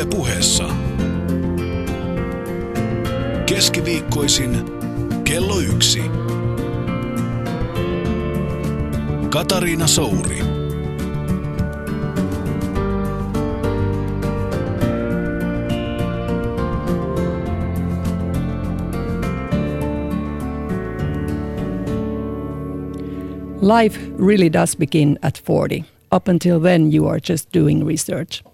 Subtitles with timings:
[0.00, 0.64] Yle puheessa.
[3.46, 4.50] Keskiviikkoisin
[5.24, 6.02] kello yksi.
[9.30, 10.38] Katariina Souri.
[23.60, 25.84] Life really does begin at 40.
[26.12, 28.49] Up until then you are just doing research.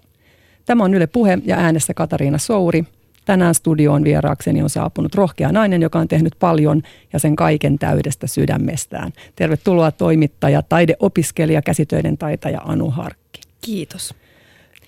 [0.67, 2.83] Tämä on Yle Puhe ja äänessä Katariina Souri.
[3.25, 6.81] Tänään studioon vieraakseni on saapunut rohkea nainen, joka on tehnyt paljon
[7.13, 9.11] ja sen kaiken täydestä sydämestään.
[9.35, 13.41] Tervetuloa toimittaja, taideopiskelija, käsitöiden taitaja Anu Harkki.
[13.61, 14.13] Kiitos.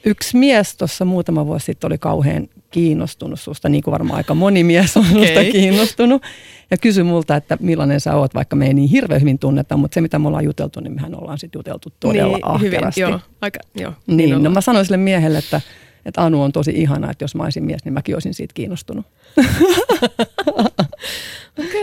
[0.05, 4.63] Yksi mies tuossa muutama vuosi sitten oli kauhean kiinnostunut susta, niin kuin varmaan aika moni
[4.63, 5.25] mies on okay.
[5.25, 6.23] susta kiinnostunut.
[6.71, 9.95] Ja kysyi multa, että millainen sä oot, vaikka me ei niin hirveän hyvin tunneta, mutta
[9.95, 13.01] se mitä me ollaan juteltu, niin mehän ollaan sitten juteltu todella niin, ahkerasti.
[13.01, 15.61] Hyvin, joo, aika, joo, niin, niin no mä sanoin sille miehelle, että,
[16.05, 19.05] että Anu on tosi ihana, että jos mä olisin mies, niin mäkin olisin siitä kiinnostunut.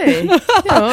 [0.06, 0.38] Okei, okay,
[0.78, 0.90] joo.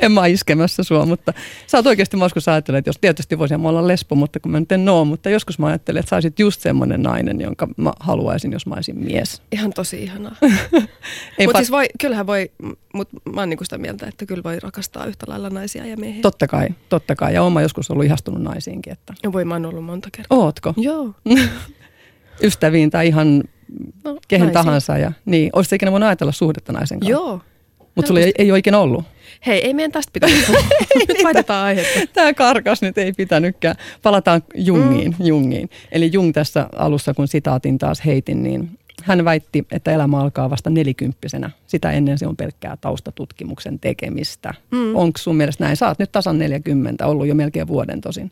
[0.00, 1.32] en mä iskemässä sua, mutta
[1.66, 4.60] sä oot oikeasti, mä joskus ajattelen, että jos tietysti voisin olla lesbo, mutta kun mä
[4.60, 7.92] nyt en oo, mutta joskus mä ajattelen, että sä olisit just semmoinen nainen, jonka mä
[8.00, 9.42] haluaisin, jos mä olisin mies.
[9.52, 10.36] Ihan tosi ihanaa.
[11.44, 12.50] mutta siis voi, kyllähän voi,
[12.94, 16.22] mutta mä oon niinku sitä mieltä, että kyllä voi rakastaa yhtä lailla naisia ja miehiä.
[16.22, 17.34] Totta kai, totta kai.
[17.34, 18.92] Ja oon mä joskus ollut ihastunut naisiinkin.
[18.92, 19.14] Että...
[19.22, 20.38] Ja voi mä oon ollut monta kertaa.
[20.38, 20.74] Ootko?
[20.76, 21.14] Joo.
[22.42, 23.42] Ystäviin tai ihan
[24.04, 24.64] no, kehen naisiin.
[24.64, 24.98] tahansa.
[24.98, 27.12] Ja, niin, Olisitko ikinä voinut ajatella suhdetta naisen kanssa?
[27.12, 27.40] Joo.
[27.94, 29.04] Mutta sulla ei, ei ole ikinä ollut.
[29.46, 30.48] Hei, ei meidän tästä pitänyt
[31.08, 32.00] Nyt vaihdetaan aihetta.
[32.12, 33.76] Tämä karkas nyt ei pitänytkään.
[34.02, 35.26] Palataan Jungiin, mm.
[35.26, 35.70] Jungiin.
[35.92, 40.70] Eli Jung tässä alussa, kun sitaatin taas heitin, niin hän väitti, että elämä alkaa vasta
[40.70, 41.50] nelikymppisenä.
[41.66, 44.54] Sitä ennen se on pelkkää taustatutkimuksen tekemistä.
[44.70, 44.96] Mm.
[44.96, 45.76] Onko sun mielestä näin?
[45.88, 48.30] Oot nyt tasan 40, ollut jo melkein vuoden tosin.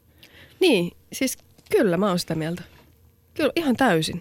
[0.61, 1.39] Niin, siis
[1.71, 2.63] kyllä mä oon sitä mieltä.
[3.35, 4.21] Kyllä ihan täysin.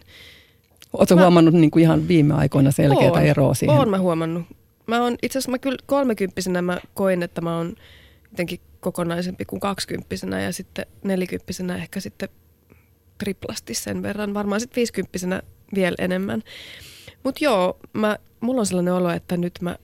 [0.93, 1.21] Oletko mä...
[1.21, 3.77] huomannut niin kuin ihan viime aikoina selkeää eroa siihen?
[3.77, 4.45] Oon mä huomannut
[4.95, 7.75] mä oon, itse asiassa mä kyllä kolmekymppisenä mä koin, että mä oon
[8.31, 12.29] jotenkin kokonaisempi kuin kaksikymppisenä ja sitten nelikymppisenä ehkä sitten
[13.17, 15.41] triplasti sen verran, varmaan sitten viisikymppisenä
[15.75, 16.43] vielä enemmän.
[17.23, 19.75] Mutta joo, mä, mulla on sellainen olo, että nyt mä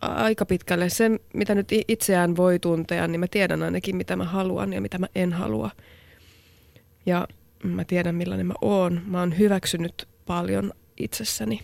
[0.00, 4.72] aika pitkälle se, mitä nyt itseään voi tuntea, niin mä tiedän ainakin, mitä mä haluan
[4.72, 5.70] ja mitä mä en halua.
[7.06, 7.28] Ja
[7.62, 9.02] mä tiedän, millainen mä oon.
[9.06, 11.60] Mä oon hyväksynyt paljon itsessäni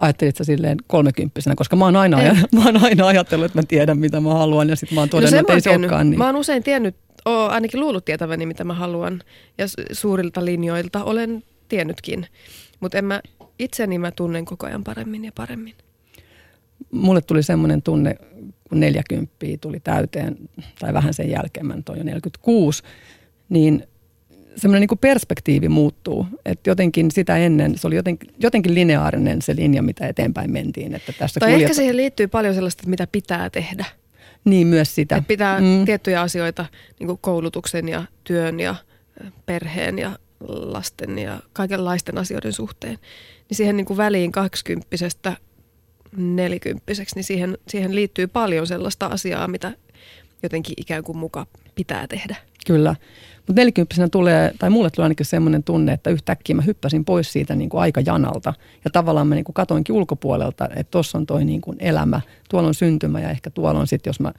[0.00, 2.16] ajattelit sä silleen kolmekymppisenä, koska mä oon, aina,
[2.54, 5.10] mä oon aina ajatellut, että mä tiedän mitä mä haluan ja sitten mä oon no
[5.10, 6.18] todennut, no että ei se olekaan niin.
[6.18, 9.22] Mä oon usein tiennyt, oon ainakin luullut tietäväni mitä mä haluan
[9.58, 12.26] ja suurilta linjoilta olen tiennytkin,
[12.80, 13.20] mutta en mä
[13.58, 15.74] itseni mä tunnen koko ajan paremmin ja paremmin.
[16.90, 18.16] Mulle tuli semmoinen tunne,
[18.68, 20.36] kun 40 tuli täyteen,
[20.78, 22.82] tai vähän sen jälkeen, mä nyt jo 46,
[23.48, 23.86] niin
[24.56, 26.26] semmoinen niin perspektiivi muuttuu.
[26.44, 30.94] Että jotenkin sitä ennen, se oli jotenkin, jotenkin lineaarinen se linja, mitä eteenpäin mentiin.
[30.94, 31.62] Että tässä tai kuljet...
[31.62, 33.84] ehkä siihen liittyy paljon sellaista, mitä pitää tehdä.
[34.44, 35.16] Niin, myös sitä.
[35.16, 35.84] Että pitää mm.
[35.84, 36.66] tiettyjä asioita
[36.98, 38.74] niin kuin koulutuksen ja työn ja
[39.46, 40.18] perheen ja
[40.48, 42.98] lasten ja kaikenlaisten asioiden suhteen.
[43.48, 45.36] Niin siihen niin kuin väliin kaksikymppisestä
[46.16, 49.72] nelikymppiseksi, niin siihen, siihen liittyy paljon sellaista asiaa, mitä
[50.42, 52.36] jotenkin ikään kuin muka pitää tehdä.
[52.66, 52.96] Kyllä.
[53.46, 57.54] Mutta nelikymppisenä tulee, tai mulle tulee ainakin semmoinen tunne, että yhtäkkiä mä hyppäsin pois siitä
[57.54, 58.54] niin kuin aikajanalta.
[58.84, 62.20] Ja tavallaan mä niin kuin katoinkin ulkopuolelta, että tuossa on toi niin kuin elämä,
[62.50, 64.32] tuolla on syntymä ja ehkä tuolla on sitten, jos mä,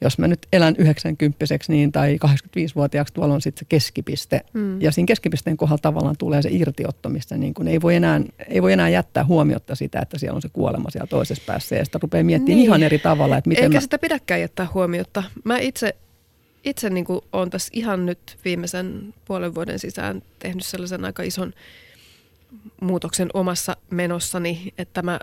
[0.00, 4.40] jos mä nyt elän 90 niin, tai 85-vuotiaaksi, tuolla on sitten se keskipiste.
[4.52, 4.80] Mm.
[4.80, 7.36] Ja siinä keskipisteen kohdalla tavallaan tulee se irtiottamista.
[7.36, 10.48] Niin kuin ei, voi enää, ei voi enää jättää huomiota sitä, että siellä on se
[10.52, 11.76] kuolema siellä toisessa päässä.
[11.76, 12.66] Ja sitä rupeaa miettimään niin.
[12.66, 13.36] ihan eri tavalla.
[13.36, 13.80] Että miten Eikä mä...
[13.80, 15.22] sitä pidäkään jättää huomiota.
[15.44, 15.96] Mä itse
[16.64, 21.52] itse niin kuin olen tässä ihan nyt viimeisen puolen vuoden sisään tehnyt sellaisen aika ison
[22.80, 25.20] muutoksen omassa menossani, että mä,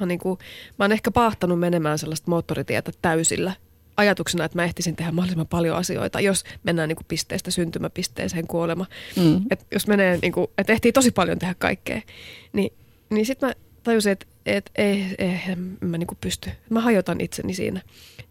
[0.00, 0.38] mä, niin kuin,
[0.78, 3.52] mä oon ehkä pahtanut menemään sellaista moottoritietä täysillä
[3.96, 8.86] ajatuksena, että mä ehtisin tehdä mahdollisimman paljon asioita, jos mennään niin kuin pisteestä syntymäpisteeseen kuolema.
[9.16, 9.42] Mm.
[9.50, 12.00] Et jos menee, niin kuin, että ehtii tosi paljon tehdä kaikkea,
[12.52, 12.72] niin,
[13.10, 16.50] niin sitten mä tajusin, että, että ei, ei, en mä niin kuin pysty.
[16.70, 17.80] Mä hajotan itseni siinä.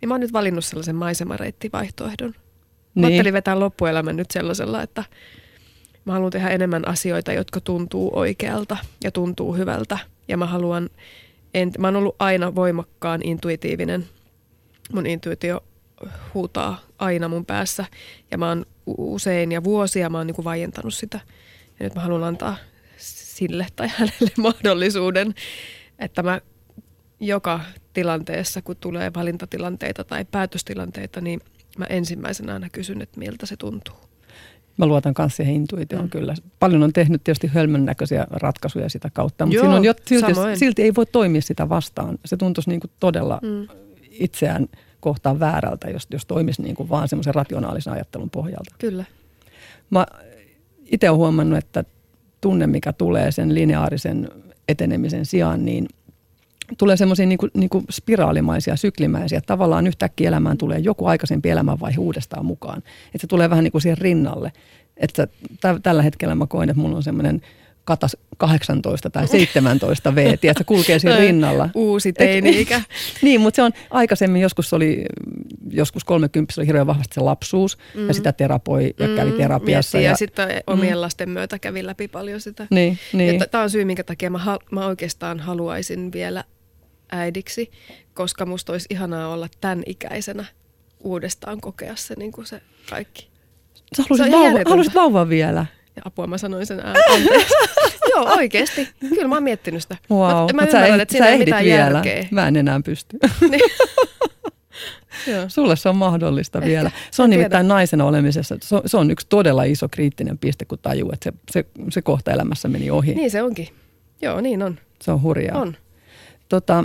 [0.05, 2.31] Niin mä oon nyt valinnut sellaisen maisemareittivaihtoehdon.
[2.31, 3.01] Niin.
[3.01, 5.03] Mä ajattelin vetää loppuelämän nyt sellaisella, että
[6.05, 9.97] mä haluan tehdä enemmän asioita, jotka tuntuu oikealta ja tuntuu hyvältä.
[10.27, 10.89] Ja mä haluan,
[11.53, 14.05] en, mä oon ollut aina voimakkaan intuitiivinen.
[14.93, 15.63] Mun intuitio
[16.33, 17.85] huutaa aina mun päässä.
[18.31, 18.65] Ja mä oon
[18.97, 21.19] usein ja vuosia mä oon niin kuin vaientanut sitä.
[21.79, 22.57] Ja nyt mä haluan antaa
[22.97, 25.35] sille tai hänelle mahdollisuuden,
[25.99, 26.41] että mä
[27.19, 27.59] joka
[27.95, 31.41] tilanteessa, kun tulee valintatilanteita tai päätöstilanteita, niin
[31.77, 33.95] mä ensimmäisenä aina kysyn, että miltä se tuntuu.
[34.77, 36.09] Mä luotan kanssa siihen intuitioon mm.
[36.09, 36.35] kyllä.
[36.59, 40.33] Paljon on tehnyt tietysti hölmön näköisiä ratkaisuja sitä kautta, mutta Joo, siinä on jo, silti,
[40.33, 40.57] samoin.
[40.57, 42.17] silti ei voi toimia sitä vastaan.
[42.25, 43.67] Se tuntuisi niin kuin todella mm.
[44.11, 44.67] itseään
[44.99, 48.75] kohtaan väärältä, jos, jos toimisi niin kuin vaan semmoisen rationaalisen ajattelun pohjalta.
[48.79, 49.05] Kyllä.
[49.89, 50.05] Mä
[50.85, 51.83] itse olen huomannut, että
[52.41, 54.29] tunne, mikä tulee sen lineaarisen
[54.67, 55.87] etenemisen sijaan, niin
[56.77, 59.41] tulee semmoisia niin niin spiraalimaisia, syklimäisiä.
[59.41, 62.77] Tavallaan yhtäkkiä elämään tulee joku aikaisempi elämänvaihe uudestaan mukaan.
[62.77, 64.51] Että se tulee vähän niin kuin siihen rinnalle.
[64.97, 65.27] Että
[65.61, 67.41] tä- tällä hetkellä mä koen, että mulla on semmoinen
[67.85, 71.69] katas 18 tai 17 V, että se kulkee siinä rinnalla.
[71.73, 72.81] Uusi teini-ikä.
[73.21, 75.05] niin, mutta se on aikaisemmin, joskus oli,
[75.69, 78.07] joskus 30 oli hirveän vahvasti se lapsuus mm.
[78.07, 79.97] ja sitä terapoi ja kävi terapiassa.
[79.97, 81.01] Miettii, ja, ja, ja sitten omien mm.
[81.01, 82.67] lasten myötä kävi läpi paljon sitä.
[82.69, 83.43] Niin, niin.
[83.51, 86.43] Tämä on syy, minkä takia mä, hal- mä oikeastaan haluaisin vielä
[87.11, 87.71] äidiksi,
[88.13, 90.45] koska musta olisi ihanaa olla tämän ikäisenä
[90.99, 93.27] uudestaan kokea se, niin kuin se kaikki.
[93.97, 95.65] Sä haluaisit, ihan vauva, vauvan vielä.
[95.95, 97.45] Ja apua mä sanoin sen ääneen.
[98.15, 98.89] Joo, oikeasti.
[98.99, 99.97] Kyllä mä oon miettinyt sitä.
[100.11, 100.19] Wow.
[100.21, 101.97] Mä, mä sä, ymmärrän, ehdit- että siinä ei mitään vielä.
[102.05, 102.27] järkeä.
[102.31, 103.17] Mä en enää pysty.
[103.49, 103.61] Niin.
[105.27, 105.45] Joo.
[105.47, 106.67] Sulle se on mahdollista Ehkä.
[106.69, 106.91] vielä.
[107.11, 110.65] Se on En nimittäin naisena olemisessa, se on, se on yksi todella iso kriittinen piste,
[110.65, 113.15] kun tajuu, että se, se, se kohta elämässä meni ohi.
[113.15, 113.67] Niin se onkin.
[114.21, 114.79] Joo, niin on.
[115.01, 115.61] Se on hurjaa.
[115.61, 115.75] On.
[116.49, 116.83] Tota,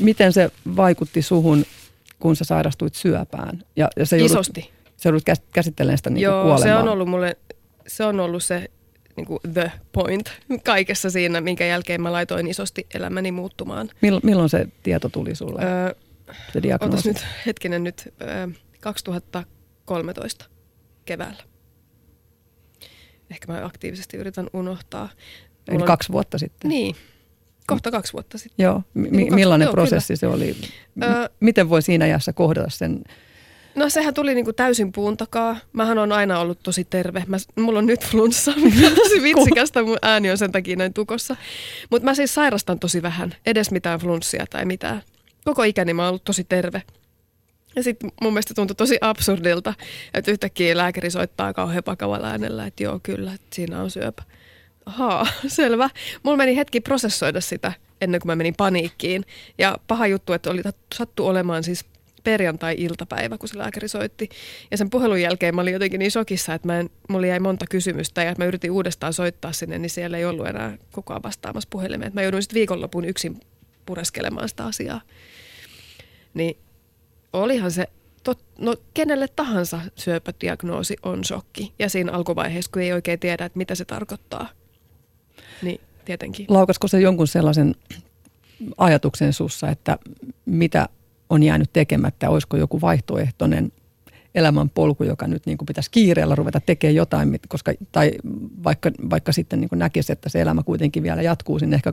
[0.00, 1.64] miten se vaikutti suhun,
[2.18, 3.62] kun sä sairastuit syöpään?
[3.76, 4.70] Ja, ja se joudut, Isosti.
[4.96, 6.62] Se joudut käs- käsittelemään sitä niin Joo, kuolemaa.
[6.62, 7.36] se on ollut mulle,
[7.86, 8.68] se on ollut se
[9.16, 10.30] niin kuin the point
[10.64, 13.90] kaikessa siinä, minkä jälkeen mä laitoin isosti elämäni muuttumaan.
[14.02, 15.94] Mill, milloin se tieto tuli sulle, Öö,
[16.52, 17.08] se diagnoosi?
[17.08, 18.48] Nyt hetkinen nyt, öö,
[18.80, 20.44] 2013
[21.04, 21.42] keväällä.
[23.30, 25.08] Ehkä mä aktiivisesti yritän unohtaa.
[25.68, 26.68] Eli kaksi vuotta sitten.
[26.68, 26.96] Niin,
[27.68, 28.64] kohta kaksi vuotta sitten.
[28.64, 28.82] Joo.
[28.94, 30.56] Mi- Niin millainen joo, prosessi se oli?
[30.94, 33.04] M- Öö, miten voi siinä iässä kohdata sen?
[33.74, 35.56] No sehän tuli niinku täysin puun takaa.
[35.72, 37.24] Mähän on aina ollut tosi terve.
[37.26, 39.82] Mä, mulla on nyt flunssa, mikä on tosi vitsikästä.
[39.82, 41.36] Mun ääni on sen takia näin tukossa.
[41.90, 43.34] Mutta mä siis sairastan tosi vähän.
[43.46, 45.02] Edes mitään flunssia tai mitään.
[45.44, 46.82] Koko ikäni mä oon ollut tosi terve.
[47.76, 49.74] Ja sitten mun mielestä tuntui tosi absurdilta,
[50.14, 54.22] että yhtäkkiä lääkäri soittaa kauhean vakavalla äänellä, että joo kyllä, että siinä on syöpä.
[54.88, 55.90] Ahaa, selvä.
[56.22, 59.24] Mulla meni hetki prosessoida sitä ennen kuin mä menin paniikkiin.
[59.58, 60.62] Ja paha juttu, että oli
[60.94, 61.84] sattu olemaan siis
[62.24, 64.28] perjantai-iltapäivä, kun se lääkäri soitti.
[64.70, 67.66] Ja sen puhelun jälkeen mä olin jotenkin niin shokissa, että mä en, mulla jäi monta
[67.70, 71.22] kysymystä ja että mä yritin uudestaan soittaa sinne, niin siellä ei ollut enää koko ajan
[71.22, 72.12] vastaamassa puhelimeen.
[72.14, 73.40] Mä jouduin sitten viikonlopun yksin
[73.86, 75.00] pureskelemaan sitä asiaa.
[76.34, 76.58] Niin
[77.32, 77.86] olihan se,
[78.24, 81.72] tot, no kenelle tahansa syöpädiagnoosi on shokki.
[81.78, 84.48] Ja siinä alkuvaiheessa, kun ei oikein tiedä, että mitä se tarkoittaa.
[85.62, 86.46] Niin tietenkin.
[86.48, 87.74] Laukasko se jonkun sellaisen
[88.78, 89.98] ajatuksen sussa, että
[90.46, 90.88] mitä
[91.30, 93.72] on jäänyt tekemättä, olisiko joku vaihtoehtoinen
[94.34, 98.12] elämän polku, joka nyt niin kuin pitäisi kiireellä ruveta tekemään jotain, koska, tai
[98.64, 101.92] vaikka, vaikka sitten niin kuin näkisi, että se elämä kuitenkin vielä jatkuu sinne ehkä 8-90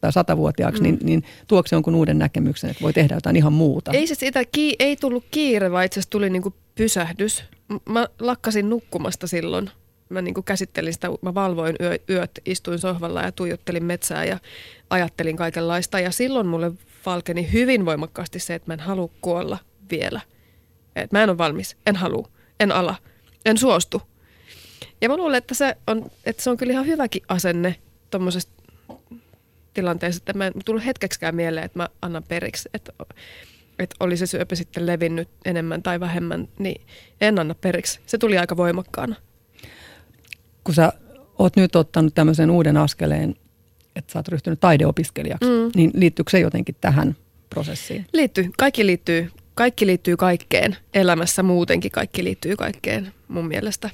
[0.00, 0.84] tai 100-vuotiaaksi, mm.
[0.84, 3.92] niin, niin tuoksi jonkun uuden näkemyksen, että voi tehdä jotain ihan muuta.
[3.92, 7.44] Ei se sitä, ki- ei tullut kiire, vaan itse asiassa tuli niinku pysähdys.
[7.68, 9.70] M- Mä lakkasin nukkumasta silloin.
[10.10, 14.38] Mä niinku käsittelin sitä, mä valvoin yö, yöt, istuin sohvalla ja tuijottelin metsää ja
[14.90, 16.00] ajattelin kaikenlaista.
[16.00, 16.72] Ja silloin mulle
[17.06, 19.58] valkeni hyvin voimakkaasti se, että mä en halua kuolla
[19.90, 20.20] vielä.
[20.96, 22.28] Et mä en ole valmis, en halua,
[22.60, 22.94] en ala,
[23.44, 24.02] en suostu.
[25.00, 27.76] Ja mä luulen, että se on, että se on kyllä ihan hyväkin asenne
[28.10, 28.52] tuommoisesta
[29.74, 32.92] tilanteessa, että mä en tullut hetkeksikään mieleen, että mä annan periksi, että,
[33.78, 36.80] että oli se syöpä sitten levinnyt enemmän tai vähemmän, niin
[37.20, 38.00] en anna periksi.
[38.06, 39.16] Se tuli aika voimakkaana.
[40.64, 40.92] Kun sä
[41.38, 43.36] oot nyt ottanut tämmöisen uuden askeleen,
[43.96, 45.70] että sä oot ryhtynyt taideopiskelijaksi, mm.
[45.74, 47.16] niin liittyykö se jotenkin tähän
[47.50, 48.06] prosessiin?
[48.12, 50.76] Liittyy, kaikki liittyy, kaikki liittyy kaikkeen.
[50.94, 53.90] Elämässä muutenkin kaikki liittyy kaikkeen mun mielestä.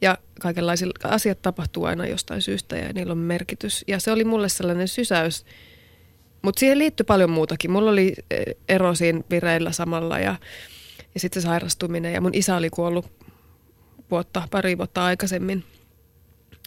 [0.00, 3.84] Ja kaikenlaisilla asiat tapahtuu aina jostain syystä ja niillä on merkitys.
[3.88, 5.44] Ja se oli mulle sellainen sysäys.
[6.42, 7.70] Mutta siihen liittyy paljon muutakin.
[7.70, 10.36] Mulla oli eh, ero siinä vireillä samalla ja,
[11.14, 12.12] ja sitten se sairastuminen.
[12.12, 13.06] Ja mun isä oli kuollut
[14.10, 15.64] vuotta, pari vuotta aikaisemmin,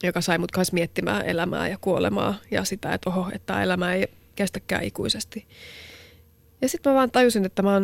[0.03, 4.07] joka sai mut kanssa miettimään elämää ja kuolemaa ja sitä, että oho, että elämä ei
[4.35, 5.47] kestäkään ikuisesti.
[6.61, 7.81] Ja sitten mä vaan tajusin, että mä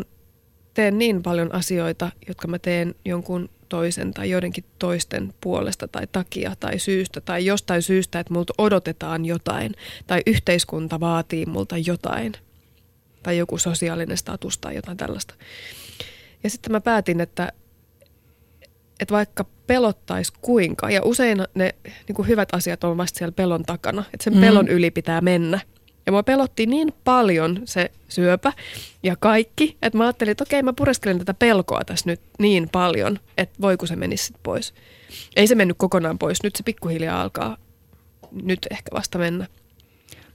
[0.74, 6.56] teen niin paljon asioita, jotka mä teen jonkun toisen tai joidenkin toisten puolesta tai takia
[6.60, 9.72] tai syystä tai jostain syystä, että multa odotetaan jotain
[10.08, 12.34] tai yhteiskunta vaatii multa jotain
[13.24, 15.34] tai joku sosiaalinen status tai jotain tällaista.
[16.44, 17.52] Ja sitten mä päätin, että,
[19.00, 21.76] että vaikka pelottaisi kuinka, ja usein ne
[22.08, 24.42] niin kuin hyvät asiat on vasta siellä pelon takana, että sen Mm.
[24.42, 25.60] pelon yli pitää mennä.
[26.06, 28.54] Ja mua pelotti niin paljon se syöpä
[29.04, 33.20] ja kaikki, että mä ajattelin, että okei, mä pureskelen tätä pelkoa tässä nyt niin paljon,
[33.38, 34.74] että voiko se menisi sitten pois.
[35.36, 37.58] Ei se mennyt kokonaan pois, nyt se pikkuhiljaa alkaa
[38.44, 39.48] nyt ehkä vasta mennä.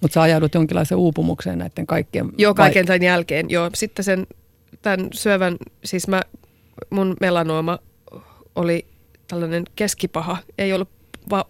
[0.01, 2.31] Mutta sä ajaudut jonkinlaiseen uupumukseen näiden kaikkien...
[2.39, 3.51] Joo, kaiken tämän jälkeen.
[3.51, 4.27] Joo, sitten sen,
[4.83, 6.23] tämän syövän, siis mä,
[6.91, 7.79] mun melanooma
[8.57, 8.87] oli
[9.31, 10.37] tällainen keskipaha.
[10.59, 10.89] Ei ollut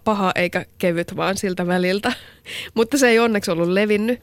[0.03, 2.13] paha eikä kevyt, vaan siltä väliltä.
[2.75, 4.19] Mutta se ei onneksi ollut levinnyt,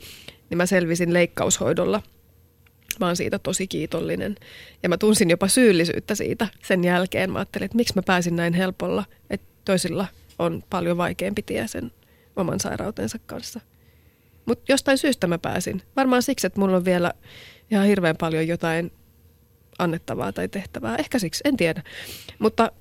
[0.50, 2.02] niin mä selvisin leikkaushoidolla.
[3.00, 4.36] Mä oon siitä tosi kiitollinen.
[4.82, 7.30] Ja mä tunsin jopa syyllisyyttä siitä sen jälkeen.
[7.30, 10.06] Mä ajattelin, että miksi mä pääsin näin helpolla, että toisilla
[10.38, 11.92] on paljon vaikeampi tie sen
[12.36, 13.60] oman sairautensa kanssa.
[14.46, 15.82] Mutta jostain syystä mä pääsin.
[15.96, 17.12] Varmaan siksi, että mulla on vielä
[17.70, 18.92] ihan hirveän paljon jotain
[19.78, 20.96] annettavaa tai tehtävää.
[20.96, 21.82] Ehkä siksi, en tiedä.
[22.38, 22.72] Mutta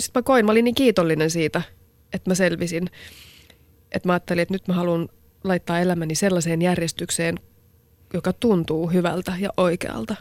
[0.00, 1.62] sitten mä koin, mä olin niin kiitollinen siitä,
[2.12, 2.90] että mä selvisin.
[3.92, 5.08] Että mä ajattelin, että nyt mä haluan
[5.44, 7.38] laittaa elämäni sellaiseen järjestykseen,
[8.14, 10.16] joka tuntuu hyvältä ja oikealta.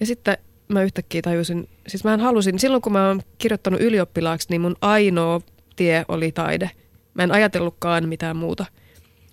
[0.00, 0.38] Ja sitten
[0.68, 5.40] mä yhtäkkiä tajusin, siis mä halusin, silloin kun mä oon kirjoittanut ylioppilaaksi, niin mun ainoa
[5.76, 6.70] tie oli taide.
[7.14, 8.66] Mä en ajatellutkaan mitään muuta.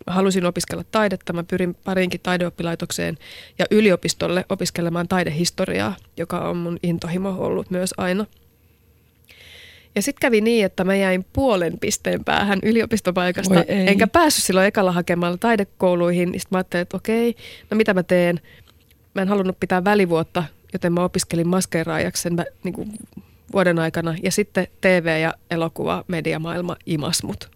[0.07, 3.17] Mä halusin opiskella taidetta, mä pyrin parinkin taideoppilaitokseen
[3.59, 8.25] ja yliopistolle opiskelemaan taidehistoriaa, joka on mun intohimo ollut myös aina–
[9.97, 14.91] ja sitten kävi niin, että mä jäin puolen pisteen päähän yliopistopaikasta, enkä päässyt silloin ekalla
[14.91, 16.27] hakemalla taidekouluihin.
[16.27, 17.35] Sitten mä ajattelin, että okei,
[17.71, 18.39] no mitä mä teen?
[19.15, 22.91] Mä en halunnut pitää välivuotta, joten mä opiskelin maskeeraajaksi sen niin kuin
[23.53, 24.15] vuoden aikana.
[24.23, 27.49] Ja sitten TV- ja elokuva, mediamaailma imas mut.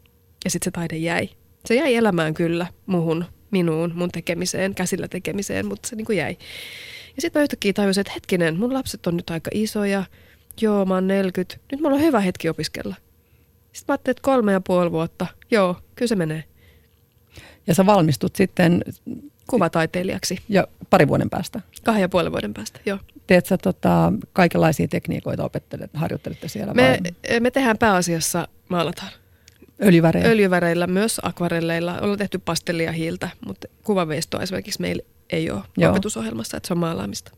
[0.44, 1.30] Ja sitten se taide jäi.
[1.66, 6.38] Se jäi elämään kyllä muhun, minuun, mun tekemiseen, käsillä tekemiseen, mutta se niin kuin jäi.
[7.16, 10.04] Ja sitten mä yhtäkkiä tajusin, että hetkinen, mun lapset on nyt aika isoja–
[10.62, 12.96] joo, mä oon 40, nyt mulla on hyvä hetki opiskella.
[13.74, 16.44] Sitten mä ajattelin, että kolme ja puoli vuotta, joo, kyllä se menee.
[17.68, 18.84] Ja sä valmistut sitten...
[19.48, 20.38] Kuvataiteilijaksi.
[20.50, 21.62] Ja pari vuoden päästä.
[21.84, 23.00] Kahden ja puolen vuoden päästä, joo.
[23.28, 26.74] Teet sä tota, kaikenlaisia tekniikoita, opettelet, harjoittelette siellä?
[26.74, 27.40] Me, vai?
[27.40, 29.12] me tehdään pääasiassa, maalataan.
[29.84, 30.30] Öljyväreillä?
[30.30, 32.00] Öljyväreillä, myös akvarelleilla.
[32.00, 35.92] Ollaan tehty pastellia hiiltä, mutta kuvaveistoa esimerkiksi meillä ei ole Joo.
[35.92, 37.32] opetusohjelmassa, että se on maalaamista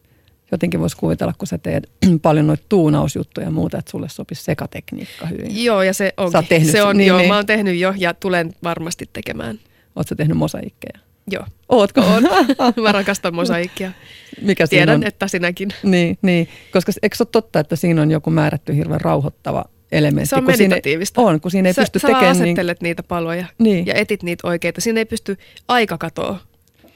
[0.54, 1.90] jotenkin voisi kuvitella, kun sä teet
[2.22, 5.64] paljon noita tuunausjuttuja ja muuta, että sulle sopisi sekatekniikka hyvin.
[5.64, 6.46] Joo, ja se onkin.
[6.50, 7.28] tehnyt, se on, niin, joo, niin.
[7.28, 9.60] mä oon tehnyt jo ja tulen varmasti tekemään.
[9.96, 11.00] Oletko tehnyt mosaikkeja?
[11.32, 11.46] Joo.
[11.70, 12.02] Ootko?
[12.02, 12.24] Oon.
[12.84, 13.92] mä rakastan mosaikkia.
[14.42, 15.08] Mikä Tiedän, on?
[15.08, 15.70] että sinäkin.
[15.84, 20.30] Niin, niin, koska eikö se ole totta, että siinä on joku määrätty hirveän rauhoittava elementti.
[20.30, 21.22] Se on kun meditatiivista.
[21.22, 22.36] Siinä, on, kun siinä ei sä, pysty sä tekemään...
[22.36, 23.86] Sä asettelet niin, niitä paloja niin.
[23.86, 24.82] ja etit niitä oikeita.
[24.82, 26.40] Siinä ei pysty aika katoa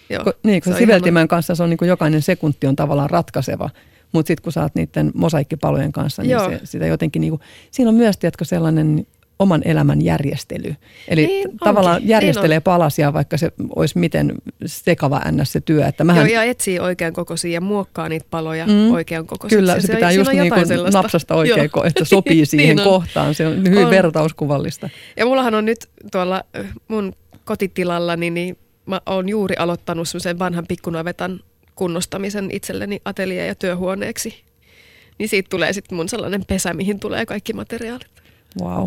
[0.09, 3.69] Joo, Ko, niin, kun siveltimen kanssa se on niin kuin jokainen sekunti on tavallaan ratkaiseva.
[4.11, 7.95] Mutta sitten kun oot niiden mosaikkipalojen kanssa, niin se, sitä jotenkin niin kuin, siinä on
[7.95, 9.05] myös, tiedätkö, sellainen
[9.39, 10.75] oman elämän järjestely.
[11.07, 12.05] Eli niin, tavallaan onkin.
[12.05, 12.63] Niin järjestelee niin on.
[12.63, 14.33] palasia, vaikka se olisi miten
[14.65, 15.51] sekava ns.
[15.51, 15.87] se työ.
[15.87, 16.29] Että mähän...
[16.29, 18.91] Joo, ja etsii oikean kokoisia ja muokkaa niitä paloja mm.
[18.91, 19.57] oikean kokoisia.
[19.57, 23.35] Kyllä, se, se pitää just niin kuin napsasta oikein, että sopii siihen niin kohtaan.
[23.35, 23.89] Se on hyvin on.
[23.89, 24.89] vertauskuvallista.
[25.17, 26.43] Ja mullahan on nyt tuolla
[26.87, 27.13] mun
[27.45, 31.39] kotitilallani, niin mä oon juuri aloittanut sen vanhan pikkunavetan
[31.75, 34.43] kunnostamisen itselleni atelia- ja työhuoneeksi.
[35.17, 38.07] Niin siitä tulee sitten mun sellainen pesä, mihin tulee kaikki materiaalit.
[38.61, 38.85] Wow.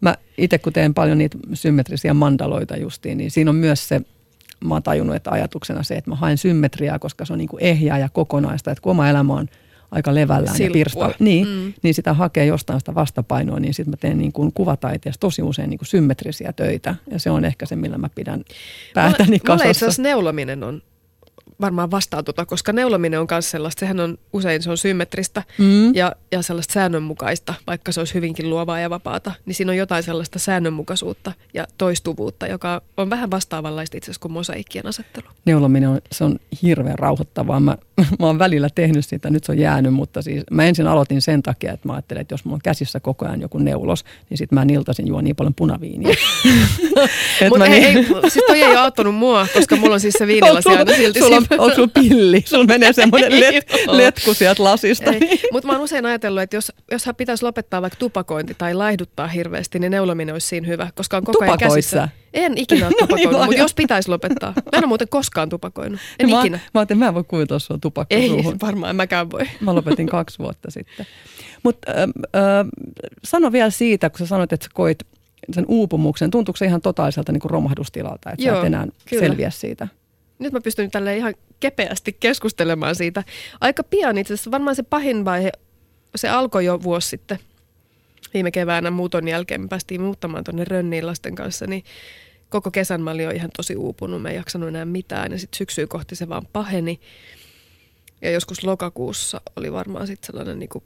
[0.00, 4.00] Mä itse kun teen paljon niitä symmetrisiä mandaloita justiin, niin siinä on myös se,
[4.64, 7.62] mä oon tajunnut, että ajatuksena se, että mä haen symmetriaa, koska se on niin kuin
[7.62, 9.48] ehjää ja kokonaista, että kun oma elämä on
[9.90, 10.66] aika levällään Silppua.
[10.66, 11.14] ja pirstalla.
[11.18, 11.72] Niin, mm.
[11.82, 15.70] niin sitä hakee jostain sitä vastapainoa, niin sitten mä teen niin kuin kuvataiteessa tosi usein
[15.70, 16.94] niin kuin symmetrisiä töitä.
[17.10, 18.44] Ja se on ehkä se, millä mä pidän
[18.94, 19.86] päätäni kasassa.
[19.86, 20.82] Mulla itse neulominen on
[21.60, 25.94] varmaan vastaa tuota, koska neulominen on myös sellaista, sehän on usein se on symmetristä mm.
[25.94, 30.02] ja, ja sellaista säännönmukaista, vaikka se olisi hyvinkin luovaa ja vapaata, niin siinä on jotain
[30.02, 35.26] sellaista säännönmukaisuutta ja toistuvuutta, joka on vähän vastaavanlaista itse asiassa kuin mosaikkien asettelu.
[35.44, 37.60] Neulominen on, se on hirveän rauhoittavaa.
[37.60, 37.76] Mä,
[38.20, 41.42] mä oon välillä tehnyt sitä, nyt se on jäänyt, mutta siis mä ensin aloitin sen
[41.42, 44.58] takia, että mä ajattelin, että jos mulla on käsissä koko ajan joku neulos, niin sitten
[44.58, 46.14] mä iltaisin juo niin paljon punaviiniä.
[47.50, 47.84] mutta niin...
[47.84, 51.18] ei, siis toi ei ole auttanut mua, koska mulla on siis se viinilasi aina silti.
[51.18, 52.42] Sulla on onko sulla pilli?
[52.46, 55.10] Sulla menee semmoinen let, letku sieltä lasista.
[55.52, 59.28] Mutta mä oon usein ajatellut, että jos, jos hän pitäisi lopettaa vaikka tupakointi tai laihduttaa
[59.28, 62.08] hirveästi, niin neulominen olisi siinä hyvä, koska on koko ajan käsissä.
[62.34, 64.52] En ikinä ole tupakoinut, no niin, mutta jos pitäisi lopettaa.
[64.56, 66.00] Mä en ole muuten koskaan tupakoinut.
[66.18, 66.58] En mä, ikinä.
[66.74, 68.30] Mä ajattelin, mä en voi kuvitella sua tupakkaa Ei,
[68.62, 69.42] varmaan mäkään voi.
[69.60, 71.06] Mä lopetin kaksi vuotta sitten.
[71.62, 72.66] Mutta äh, äh,
[73.24, 74.98] sano vielä siitä, kun sä sanoit, että sä koit
[75.52, 76.30] sen uupumuksen.
[76.30, 79.20] Tuntuuko se ihan totaaliselta niin kuin romahdustilalta, että Joo, sä et enää kyllä.
[79.20, 79.88] selviä siitä?
[80.38, 83.24] Nyt mä pystyn tälle ihan kepeästi keskustelemaan siitä.
[83.60, 85.52] Aika pian itse asiassa, varmaan se pahin vaihe,
[86.16, 87.38] se alkoi jo vuosi sitten.
[88.34, 91.84] Viime keväänä muuton jälkeen me päästiin muuttamaan tuonne Rönniin lasten kanssa, niin
[92.48, 95.58] koko kesän mä olin jo ihan tosi uupunut, mä en jaksanut enää mitään ja sitten
[95.58, 97.00] syksyä kohti se vaan paheni.
[98.22, 100.82] Ja joskus lokakuussa oli varmaan sitten sellainen niin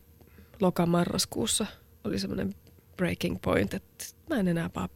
[0.60, 1.66] lokamarraskuussa
[2.04, 2.54] oli semmoinen
[2.96, 4.88] breaking point, että mä en enää vaan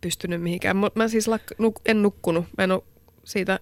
[0.00, 0.76] pystynyt mihinkään.
[0.76, 2.44] Mä siis lak- nuk- en nukkunut.
[2.58, 2.82] Mä en ole
[3.24, 3.60] siitä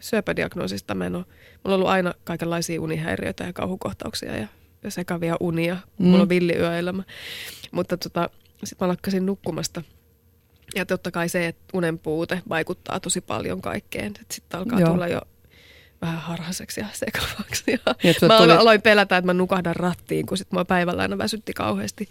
[0.00, 4.48] syöpädiagnoosista, mä en ole, mulla on ollut aina kaikenlaisia unihäiriöitä ja kauhukohtauksia ja,
[4.82, 5.74] ja sekavia unia.
[5.74, 6.06] Mm.
[6.06, 7.02] Mulla on villiyöelämä.
[7.70, 8.30] Mutta tota,
[8.64, 9.82] sitten mä lakkasin nukkumasta.
[10.74, 14.12] Ja totta kai se, että unen puute vaikuttaa tosi paljon kaikkeen.
[14.30, 14.90] Sitten alkaa Joo.
[14.90, 15.20] tulla jo
[16.02, 17.64] vähän harhaiseksi ja sekavaksi.
[17.66, 18.52] Ja niin, mä tuli...
[18.52, 22.08] aloin pelätä, että mä nukahdan rattiin, kun sitten mua päivällä aina väsytti kauheasti,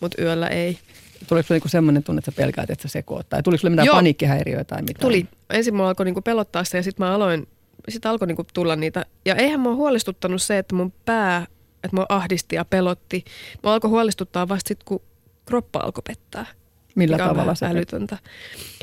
[0.00, 0.78] mutta yöllä ei.
[1.28, 3.28] Tuliko sinulle niinku semmoinen tunne, että sä pelkäät, että sä sekoot?
[3.28, 3.96] Tai tuliko sinulle mitään Joo.
[3.96, 5.00] paniikkihäiriöitä tai mitään?
[5.00, 5.26] Tuli.
[5.50, 7.48] Ensin mua alkoi niinku pelottaa sitä ja sitten mä aloin,
[7.88, 9.06] sitten alkoi niinku tulla niitä.
[9.24, 11.46] Ja eihän mua huolestuttanut se, että mun pää,
[11.84, 13.24] että mua ahdisti ja pelotti.
[13.62, 15.02] Mua alkoi huolestuttaa vasta sitten, kun
[15.46, 16.46] kroppa alkoi pettää.
[16.94, 18.18] Millä tavalla se älytöntä.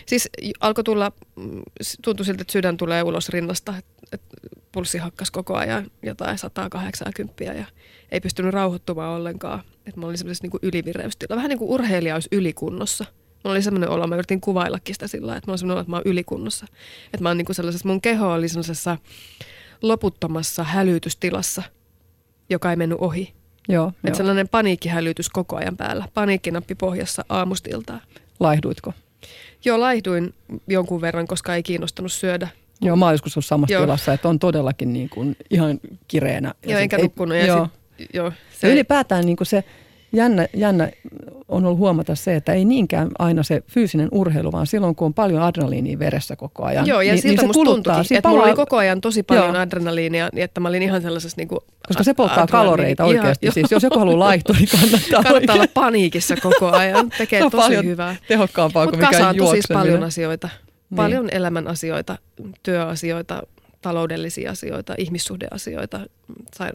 [0.05, 1.61] Siis alkoi tulla, mm,
[2.03, 3.73] tuntui siltä, että sydän tulee ulos rinnasta,
[4.11, 4.37] että
[4.71, 7.65] pulssi hakkas koko ajan jotain 180 ja
[8.11, 9.59] ei pystynyt rauhoittumaan ollenkaan.
[9.85, 11.35] Että mä olin semmoisessa niin ylivireystila.
[11.35, 13.05] Vähän niin kuin urheilija olisi ylikunnossa.
[13.43, 15.91] Mulla oli semmoinen olo, mä yritin kuvaillakin sitä sillä että mä olin semmoinen olo, että
[15.91, 16.65] mä oon ylikunnossa.
[17.05, 18.97] Että mä oon niin kuin sellaisessa, mun keho oli sellaisessa
[19.81, 21.63] loputtomassa hälytystilassa,
[22.49, 23.38] joka ei mennyt ohi.
[23.69, 24.15] Joo, että jo.
[24.15, 26.05] sellainen paniikkihälytys koko ajan päällä.
[26.13, 28.01] Paniikkinappi pohjassa aamustiltaan.
[28.39, 28.93] Laihduitko?
[29.65, 30.33] Joo, laihduin
[30.67, 32.47] jonkun verran, koska ei kiinnostanut syödä.
[32.81, 33.83] Joo, mä oon joskus ollut samassa joo.
[33.83, 36.53] tilassa, että on todellakin niin kuin ihan kireänä.
[36.65, 37.37] Joo, enkä nukkunut.
[37.37, 37.67] Ja joo.
[37.97, 39.63] Sit, joo, se ja ylipäätään niin kuin se
[40.13, 40.89] jännä, jännä
[41.47, 45.13] on ollut huomata se, että ei niinkään aina se fyysinen urheilu, vaan silloin kun on
[45.13, 46.87] paljon adrenaliinia veressä koko ajan.
[46.87, 48.37] Joo, ja niin, siltä niin musta tuntuikin, että palaa...
[48.37, 49.61] mulla oli koko ajan tosi paljon Joo.
[49.61, 53.45] adrenaliinia, niin että mä olin ihan sellaisessa niin kuin Koska se polttaa kaloreita oikeasti.
[53.45, 57.09] Ihan, siis jos joku haluaa laihtua, niin kannattaa Kannattaa olla paniikissa koko ajan.
[57.17, 58.15] Tekee tosi paljon hyvää.
[58.27, 59.51] tehokkaampaa kuin mikä juokseminen.
[59.51, 60.49] siis paljon asioita.
[60.89, 60.95] Niin.
[60.95, 61.35] Paljon niin.
[61.35, 62.17] elämän asioita,
[62.63, 63.43] työasioita,
[63.81, 65.99] taloudellisia asioita, ihmissuhdeasioita,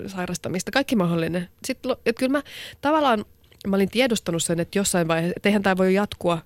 [0.06, 1.48] sairastamista, kaikki mahdollinen.
[1.64, 2.42] Sitten, että kyllä mä
[2.80, 3.24] tavallaan,
[3.66, 6.38] mä olin tiedostanut sen, että jossain vaiheessa, että eihän tämä voi jatkua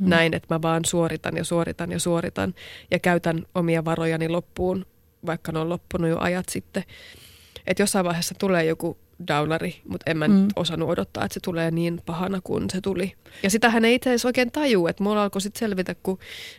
[0.00, 0.08] mm.
[0.08, 2.54] näin, että mä vaan suoritan ja suoritan ja suoritan
[2.90, 4.86] ja käytän omia varojani loppuun,
[5.26, 6.84] vaikka ne on loppunut jo ajat sitten.
[7.66, 10.48] Että jossain vaiheessa tulee joku downari, mutta en mä mm.
[10.56, 13.14] osannut odottaa, että se tulee niin pahana kuin se tuli.
[13.42, 16.18] Ja sitähän ei itse asiassa oikein taju, että mulla alkoi sitten selvitä, kun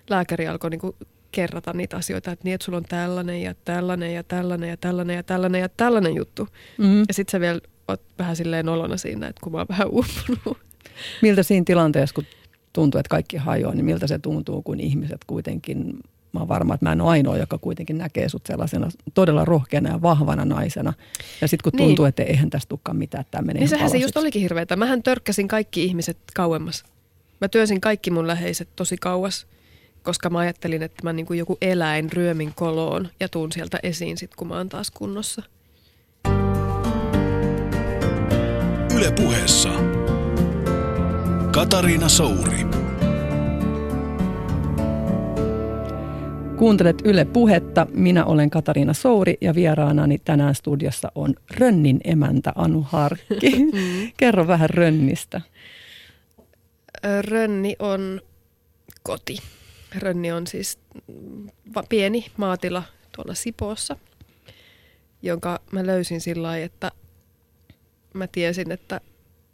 [0.10, 0.96] lääkäri alkoi niinku
[1.32, 5.16] kerrata niitä asioita, että niin, että sulla on tällainen ja tällainen ja tällainen ja tällainen
[5.16, 6.48] ja tällainen ja tällainen juttu.
[6.78, 7.00] Mm.
[7.00, 10.58] Ja sitten sä vielä oot vähän silleen olona siinä, että kun mä oon vähän uupunut.
[11.22, 12.24] Miltä siinä tilanteessa, kun
[12.74, 16.00] tuntuu, että kaikki hajoaa, niin miltä se tuntuu, kun ihmiset kuitenkin
[16.34, 19.90] mä oon varma, että mä en ole ainoa, joka kuitenkin näkee sut sellaisena todella rohkeana
[19.90, 20.94] ja vahvana naisena.
[21.42, 22.10] Ja sitten kun tuntuu, niin.
[22.10, 24.76] että eihän tästä tulekaan mitään, että tämä menee Niin sehän se just olikin hirveätä.
[24.76, 26.84] Mähän törkkäsin kaikki ihmiset kauemmas.
[27.42, 29.48] Mä työsin kaikki mun läheiset tosi kauas,
[30.08, 34.18] koska mä ajattelin, että mä niin kuin joku eläin ryömin koloon ja tuun sieltä esiin
[34.18, 35.44] sit, kun mä oon taas kunnossa.
[38.96, 39.70] Yle puheessa
[41.52, 42.68] Katariina Souri.
[46.58, 47.88] Kuuntelet Yle Puhetta.
[47.94, 53.52] Minä olen Katariina Souri ja vieraanani tänään studiossa on Rönnin emäntä Anu Harkki.
[54.18, 55.42] Kerro vähän Rönnistä.
[57.22, 58.22] Rönni on
[59.04, 59.38] koti.
[59.96, 60.80] Rönni on siis
[61.90, 62.84] pieni maatila
[63.16, 63.98] tuolla Sipoossa,
[65.22, 66.92] jonka mä löysin sillä lailla, että
[68.14, 69.02] mä tiesin, että,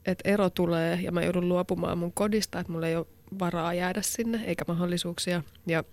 [0.06, 3.06] että ero tulee ja mä joudun luopumaan mun kodista, että mulla ei ole
[3.39, 5.43] varaa jäädä sinne eikä mahdollisuuksia.
[5.67, 5.84] Ja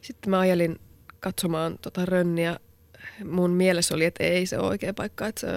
[0.00, 0.78] sitten mä ajelin
[1.20, 2.56] katsomaan tota rönniä.
[3.24, 5.48] Mun mielessä oli, että ei se ole oikea paikka, että, se,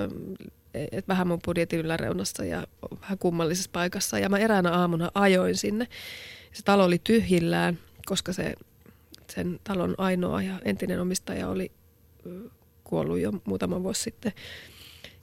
[0.74, 2.68] että vähän mun budjetin yläreunassa ja
[3.02, 4.20] vähän kummallisessa paikassa.
[4.20, 5.88] Ja mä eräänä aamuna ajoin sinne.
[6.54, 8.56] Se talo oli tyhjillään, koska se,
[9.30, 11.72] sen talon ainoa ja entinen omistaja oli
[12.84, 14.32] kuollut jo muutama vuosi sitten.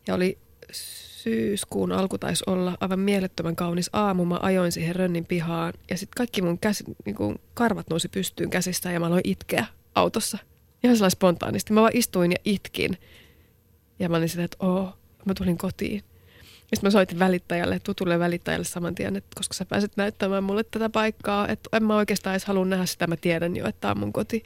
[0.07, 0.39] Ja oli
[0.73, 4.25] syyskuun alku taisi olla aivan mielettömän kaunis aamu.
[4.25, 8.51] Mä ajoin siihen rönnin pihaan ja sitten kaikki mun käsi, niin kuin karvat nousi pystyyn
[8.51, 10.39] käsistä ja mä aloin itkeä autossa.
[10.85, 11.73] Ihan sellainen spontaanisti.
[11.73, 12.99] Mä vaan istuin ja itkin.
[13.99, 14.93] Ja mä olin sitä, että oo,
[15.25, 16.03] mä tulin kotiin.
[16.75, 20.91] Sitten mä soitin välittäjälle, tutulle välittäjälle saman tien, että koska sä pääset näyttämään mulle tätä
[20.91, 23.99] paikkaa, että en mä oikeastaan edes halua nähdä sitä, mä tiedän jo, että tämä on
[23.99, 24.43] mun koti.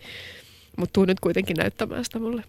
[0.76, 2.44] Mutta tuu nyt kuitenkin näyttämään sitä mulle.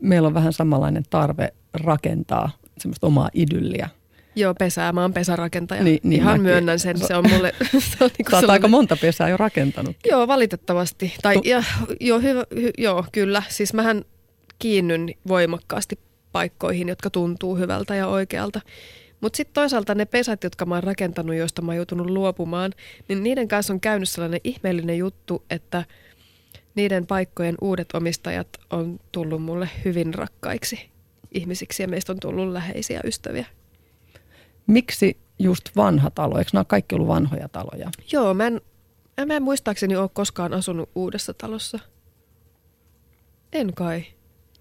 [0.00, 3.88] Meillä on vähän samanlainen tarve rakentaa semmoista omaa idylliä.
[4.36, 4.92] Joo, pesää.
[4.92, 5.82] Mä oon pesärakentaja.
[5.82, 6.42] Niin, niin Ihan mäkin.
[6.42, 6.98] myönnän sen.
[6.98, 7.52] Se on mulle...
[7.98, 9.96] se on niin Sä aika monta pesää jo rakentanut.
[10.10, 11.14] Joo, valitettavasti.
[11.22, 11.64] Tai, tu- ja,
[12.00, 13.42] joo, hyvä, hy, joo, kyllä.
[13.48, 14.04] Siis mähän
[14.58, 15.98] kiinnyn voimakkaasti
[16.32, 18.60] paikkoihin, jotka tuntuu hyvältä ja oikealta.
[19.20, 22.72] Mutta sitten toisaalta ne pesät, jotka mä oon rakentanut, joista mä oon joutunut luopumaan,
[23.08, 25.84] niin niiden kanssa on käynyt sellainen ihmeellinen juttu, että
[26.74, 30.90] niiden paikkojen uudet omistajat on tullut mulle hyvin rakkaiksi
[31.32, 33.46] ihmisiksi ja meistä on tullut läheisiä ystäviä.
[34.66, 36.38] Miksi just vanha talo?
[36.38, 37.90] Eikö nämä kaikki ollut vanhoja taloja?
[38.12, 38.60] Joo, mä en,
[39.26, 41.78] mä en muistaakseni ole koskaan asunut uudessa talossa.
[43.52, 44.04] En kai.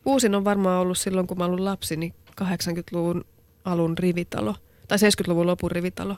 [0.06, 3.26] Uusin on varmaan ollut silloin, kun mä olin lapsi, niin 80-luvun
[3.66, 4.56] alun rivitalo.
[4.88, 6.16] Tai 70-luvun lopun rivitalo.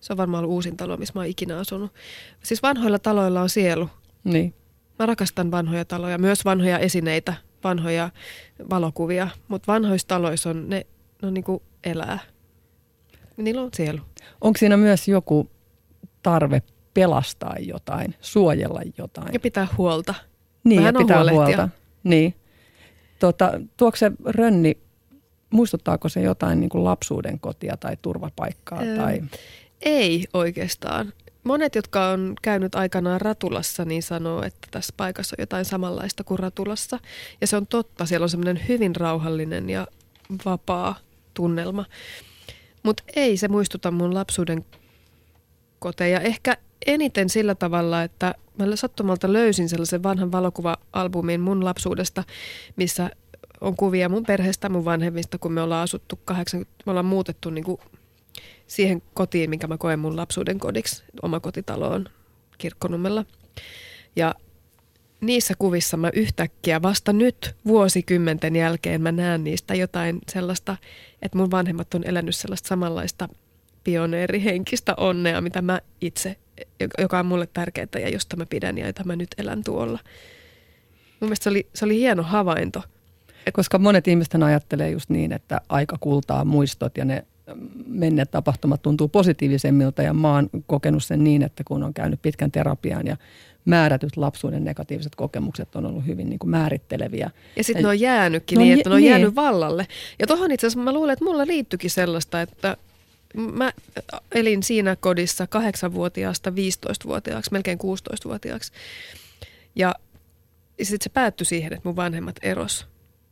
[0.00, 1.92] Se on varmaan ollut uusin talo, missä mä oon ikinä asunut.
[2.42, 3.88] Siis vanhoilla taloilla on sielu.
[4.24, 4.54] Niin.
[4.98, 8.10] Mä rakastan vanhoja taloja, myös vanhoja esineitä, vanhoja
[8.70, 9.28] valokuvia.
[9.48, 10.86] Mutta vanhoissa taloissa on, ne,
[11.22, 12.18] ne on niinku elää.
[13.36, 14.00] Niillä on sielu.
[14.40, 15.50] Onko siinä myös joku
[16.22, 16.62] tarve
[16.94, 19.32] pelastaa jotain, suojella jotain?
[19.32, 20.14] Ja pitää huolta.
[20.64, 21.56] Niin, Vähän ja pitää huolehtia.
[21.56, 21.68] huolta.
[22.04, 22.34] Niin.
[23.24, 24.78] Tota, tuokse se rönni,
[25.50, 28.82] muistuttaako se jotain niin kuin lapsuuden kotia tai turvapaikkaa?
[28.82, 29.22] Öö, tai...
[29.80, 31.12] Ei oikeastaan.
[31.44, 36.38] Monet, jotka on käynyt aikanaan Ratulassa, niin sanoo, että tässä paikassa on jotain samanlaista kuin
[36.38, 36.98] Ratulassa.
[37.40, 39.86] Ja se on totta, siellä on semmoinen hyvin rauhallinen ja
[40.44, 40.98] vapaa
[41.34, 41.84] tunnelma.
[42.82, 44.64] Mutta ei se muistuta mun lapsuuden
[45.78, 46.20] koteja.
[46.20, 52.24] Ehkä eniten sillä tavalla, että mä sattumalta löysin sellaisen vanhan valokuva-albumin mun lapsuudesta,
[52.76, 53.10] missä
[53.60, 57.64] on kuvia mun perheestä, mun vanhemmista, kun me ollaan asuttu 80, me ollaan muutettu niin
[57.64, 57.78] kuin
[58.66, 62.08] siihen kotiin, minkä mä koen mun lapsuuden kodiksi, oma kotitaloon
[62.58, 63.24] kirkkonummella.
[64.16, 64.34] Ja
[65.20, 70.76] niissä kuvissa mä yhtäkkiä vasta nyt vuosikymmenten jälkeen mä näen niistä jotain sellaista,
[71.22, 73.28] että mun vanhemmat on elänyt sellaista samanlaista
[73.84, 76.36] pioneerihenkistä onnea, mitä mä itse,
[76.98, 79.98] joka on mulle tärkeää ja josta mä pidän ja jota mä nyt elän tuolla.
[81.20, 82.82] Mun mielestä se oli, se oli hieno havainto.
[83.52, 87.24] Koska monet ihmiset ajattelee just niin, että aika kultaa muistot ja ne
[87.86, 92.52] menneet tapahtumat tuntuu positiivisemmilta ja mä oon kokenut sen niin, että kun on käynyt pitkän
[92.52, 93.16] terapian ja
[93.64, 97.30] määrätyt lapsuuden negatiiviset kokemukset on ollut hyvin niin kuin määritteleviä.
[97.56, 99.10] Ja sitten ne on jäänytkin no, niin, että ne on niin.
[99.10, 99.86] jäänyt vallalle.
[100.18, 102.76] Ja tuohon itse asiassa mä luulen, että mulla liittyikin sellaista, että
[103.36, 103.72] mä
[104.32, 108.72] elin siinä kodissa 8-vuotiaasta 15-vuotiaaksi, melkein 16-vuotiaaksi.
[109.76, 109.94] Ja
[110.82, 112.86] sitten se päättyi siihen, että mun vanhemmat eros.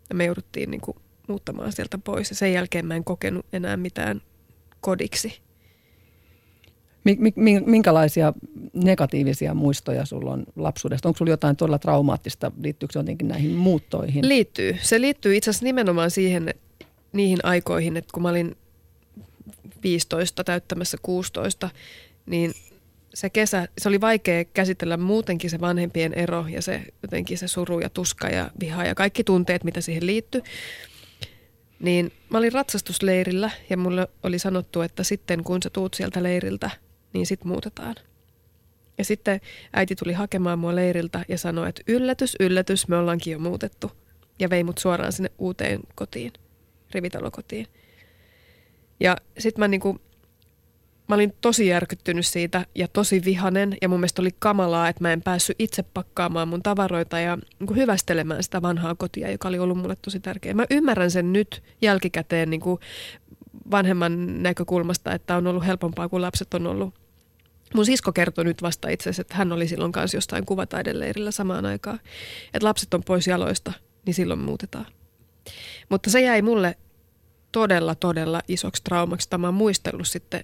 [0.09, 0.97] Ja me jouduttiin niin kuin
[1.29, 2.31] muuttamaan sieltä pois.
[2.31, 4.23] Ja sen jälkeen mä en kokenut enää mitään
[4.81, 5.41] kodiksi.
[7.67, 8.33] Minkälaisia
[8.73, 11.09] negatiivisia muistoja sulla on lapsuudesta?
[11.09, 12.53] Onko sulla jotain todella traumaattista?
[12.63, 14.29] Liittyykö se jotenkin näihin muuttoihin?
[14.29, 14.77] Liittyy.
[14.83, 16.55] Se liittyy itse asiassa nimenomaan siihen,
[17.13, 18.57] niihin aikoihin, että kun mä olin
[19.83, 21.71] 15 täyttämässä 16,
[22.27, 22.55] niin
[23.15, 27.81] se kesä, se oli vaikea käsitellä muutenkin se vanhempien ero ja se jotenkin se suru
[27.81, 30.43] ja tuska ja viha ja kaikki tunteet, mitä siihen liittyy.
[31.81, 36.71] Niin mä olin ratsastusleirillä ja mulle oli sanottu, että sitten kun sä tuut sieltä leiriltä,
[37.13, 37.95] niin sit muutetaan.
[38.99, 39.41] Ja sitten
[39.73, 43.93] äiti tuli hakemaan mua leiriltä ja sanoi, että yllätys, yllätys, me ollaankin jo muutettu.
[44.39, 46.33] Ja vei mut suoraan sinne uuteen kotiin,
[46.91, 47.67] rivitalokotiin.
[49.03, 50.01] Ja sitten mä niinku,
[51.09, 55.13] mä olin tosi järkyttynyt siitä ja tosi vihanen ja mun mielestä oli kamalaa, että mä
[55.13, 59.79] en päässyt itse pakkaamaan mun tavaroita ja niin hyvästelemään sitä vanhaa kotia, joka oli ollut
[59.79, 60.55] mulle tosi tärkeä.
[60.55, 62.81] Mä ymmärrän sen nyt jälkikäteen niin kuin
[63.71, 66.95] vanhemman näkökulmasta, että on ollut helpompaa, kun lapset on ollut.
[67.75, 71.67] Mun sisko kertoi nyt vasta itse asiassa, että hän oli silloin kanssa jostain kuvataideleirillä samaan
[71.67, 72.01] aikaan.
[72.55, 73.73] Että lapset on pois jaloista,
[74.07, 74.87] niin silloin muutetaan.
[75.89, 76.77] Mutta se jäi mulle
[77.53, 79.31] todella, todella isoksi traumaksi.
[79.31, 80.41] Tämä on muistellut sitten,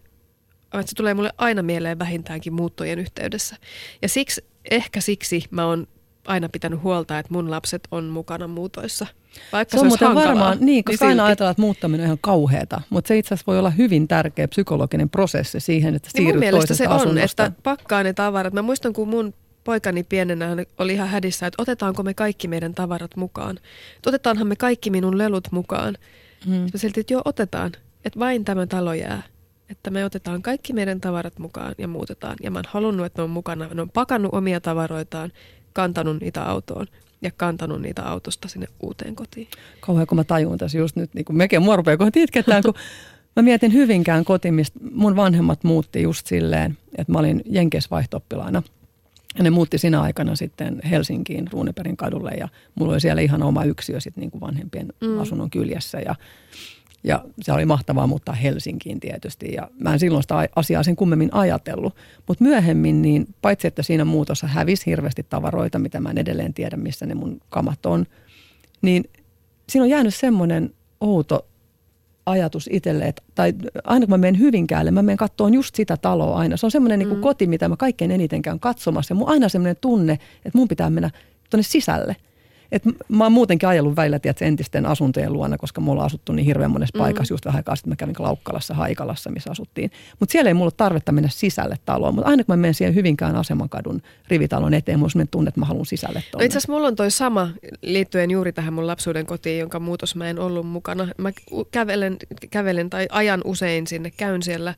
[0.66, 3.56] että se tulee mulle aina mieleen vähintäänkin muuttojen yhteydessä.
[4.02, 5.86] Ja siksi, ehkä siksi mä oon
[6.26, 9.06] aina pitänyt huolta, että mun lapset on mukana muutoissa.
[9.52, 12.06] Vaikka se on se muuten hankalaa, varmaan, niin, koska niin aina ajatellaan, että muuttaminen on
[12.06, 16.22] ihan kauheata, mutta se itse asiassa voi olla hyvin tärkeä psykologinen prosessi siihen, että Niin
[16.22, 17.44] mun siirryt mielestä toisesta se on, asunnosta.
[17.44, 18.52] että pakkaa ne tavarat.
[18.54, 23.16] Mä muistan, kun mun poikani pienenä oli ihan hädissä, että otetaanko me kaikki meidän tavarat
[23.16, 23.56] mukaan.
[23.96, 25.96] Että otetaanhan me kaikki minun lelut mukaan.
[26.46, 26.52] Hmm.
[26.54, 27.72] Mä silti, että joo, otetaan.
[28.04, 29.22] Että vain tämä talo jää.
[29.70, 32.36] Että me otetaan kaikki meidän tavarat mukaan ja muutetaan.
[32.42, 33.68] Ja mä oon halunnut, että ne on mukana.
[33.74, 35.32] Ne on pakannut omia tavaroitaan,
[35.72, 36.86] kantanut niitä autoon
[37.22, 39.48] ja kantanut niitä autosta sinne uuteen kotiin.
[39.80, 42.74] Kauhean, kun mä tajun tässä just nyt, niin kuin mekin mua rupeaa kohta itketään, kun
[43.36, 47.90] mä mietin Hyvinkään koti, mistä mun vanhemmat muutti just silleen, että mä olin Jenkes.
[49.38, 53.64] Ja ne muutti sinä aikana sitten Helsinkiin Ruuneperin kadulle ja mulla oli siellä ihan oma
[53.64, 55.08] yksiö sitten niin kuin vanhempien Mm.
[55.08, 55.20] mm.
[55.20, 56.14] asunnon kyljessä ja
[57.04, 61.34] ja se oli mahtavaa muuttaa Helsinkiin tietysti ja mä en silloin sitä asiaa sen kummemmin
[61.34, 61.96] ajatellut.
[62.28, 66.76] Mutta myöhemmin niin paitsi että siinä muutossa hävisi hirveästi tavaroita, mitä mä en edelleen tiedä
[66.76, 68.06] missä ne mun kamat on,
[68.82, 69.04] niin
[69.68, 71.46] siinä on jäänyt semmoinen outo
[72.30, 76.36] ajatus itselle, että, tai aina kun mä menen Hyvinkäälle, mä menen katsomaan just sitä taloa
[76.36, 76.56] aina.
[76.56, 77.20] Se on semmoinen niin mm.
[77.20, 79.12] koti, mitä mä kaikkein eniten käyn katsomassa.
[79.12, 81.10] Ja mun aina semmoinen tunne, että mun pitää mennä
[81.50, 82.16] tuonne sisälle.
[82.72, 86.46] Et mä oon muutenkin ajellut välillä tiedät, entisten asuntojen luona, koska me ollaan asuttu niin
[86.46, 87.02] hirveän monessa mm.
[87.02, 87.34] paikassa.
[87.34, 89.90] Just vähän aikaa sitten mä kävin Laukkalassa, Haikalassa, missä asuttiin.
[90.20, 92.14] Mutta siellä ei mulla ole tarvetta mennä sisälle taloon.
[92.14, 95.66] Mutta aina kun mä menen siihen Hyvinkään asemankadun rivitalon eteen, mulla on tunne, että mä
[95.66, 97.48] haluan sisälle No itse asiassa mulla on toi sama
[97.82, 101.08] liittyen juuri tähän mun lapsuuden kotiin, jonka muutos mä en ollut mukana.
[101.18, 101.32] Mä
[101.70, 102.16] kävelen,
[102.50, 104.74] kävelen tai ajan usein sinne, käyn siellä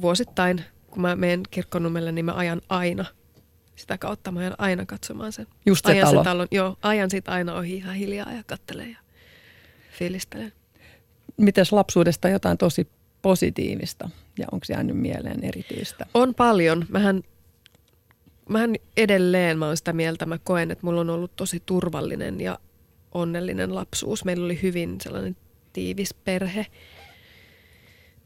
[0.00, 0.64] vuosittain.
[0.90, 3.04] Kun mä menen kirkkonumelle, niin mä ajan aina–
[3.76, 5.46] sitä kautta mä ajan aina katsomaan sen.
[5.66, 6.24] Just se ajan talo.
[6.24, 8.98] talon, joo, ajan sitä aina ohi ihan hiljaa ja kattelen ja
[9.98, 10.52] fiilistelen.
[11.36, 12.88] Mites lapsuudesta jotain tosi
[13.22, 16.06] positiivista ja onko jäänyt mieleen erityistä?
[16.14, 16.86] On paljon.
[16.88, 17.22] Mähän,
[18.48, 22.58] mähän edelleen mä oon sitä mieltä, mä koen, että mulla on ollut tosi turvallinen ja
[23.12, 24.24] onnellinen lapsuus.
[24.24, 25.36] Meillä oli hyvin sellainen
[25.72, 26.66] tiivis perhe.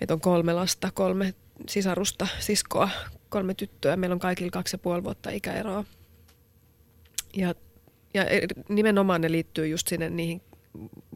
[0.00, 1.34] Meitä on kolme lasta, kolme
[1.68, 2.90] sisarusta, siskoa,
[3.28, 3.96] kolme tyttöä.
[3.96, 5.84] Meillä on kaikilla kaksi ja puoli vuotta ikäeroa.
[7.36, 7.54] Ja,
[8.14, 8.24] ja
[8.68, 10.42] nimenomaan ne liittyy just sinne niihin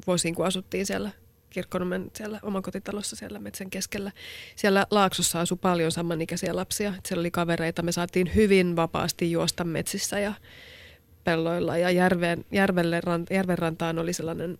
[0.07, 1.11] vuosiin, kun asuttiin siellä
[1.51, 4.13] Kirkkonummen siellä omakotitalossa siellä metsän keskellä.
[4.57, 6.95] Siellä Laaksossa asui paljon samanikäisiä lapsia.
[7.07, 7.83] Siellä oli kavereita.
[7.83, 10.35] Me saatiin hyvin vapaasti juosta metsissä ja
[11.25, 11.79] pelloilla.
[11.79, 14.59] Ja järven, järvelle, järven rantaan oli sellainen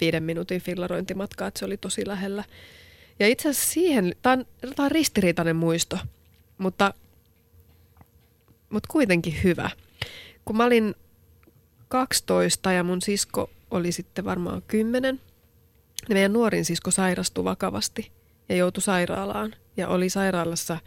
[0.00, 2.44] viiden minuutin fillarointimatka, että se oli tosi lähellä.
[3.18, 4.44] Ja itse asiassa siihen, tämä on,
[4.78, 5.98] on ristiriitainen muisto,
[6.58, 6.94] mutta,
[8.70, 9.70] mutta kuitenkin hyvä.
[10.44, 10.94] Kun mä olin
[11.88, 15.20] 12 ja mun sisko oli sitten varmaan 10,
[16.08, 18.12] niin meidän nuorin sisko sairastui vakavasti
[18.48, 19.54] ja joutui sairaalaan.
[19.76, 20.78] Ja oli sairaalassa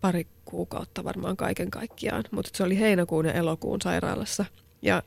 [0.00, 4.44] pari kuukautta varmaan kaiken kaikkiaan, mutta se oli heinäkuun ja elokuun sairaalassa.
[4.82, 5.02] Ja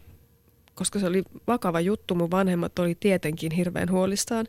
[0.76, 4.46] koska se oli vakava juttu, mun vanhemmat oli tietenkin hirveän huolissaan.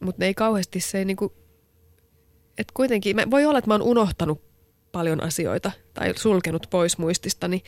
[0.00, 1.32] Mutta ne ei kauheasti se ei niinku,
[2.58, 4.42] että kuitenkin, mä, voi olla, että mä oon unohtanut
[4.92, 7.62] paljon asioita tai sulkenut pois muististani,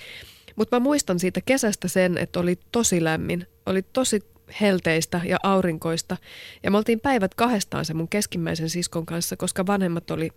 [0.56, 4.20] mutta mä muistan siitä kesästä sen, että oli tosi lämmin, oli tosi
[4.60, 6.16] helteistä ja aurinkoista.
[6.62, 10.30] Ja me oltiin päivät kahdestaan se mun keskimmäisen siskon kanssa, koska vanhemmat oli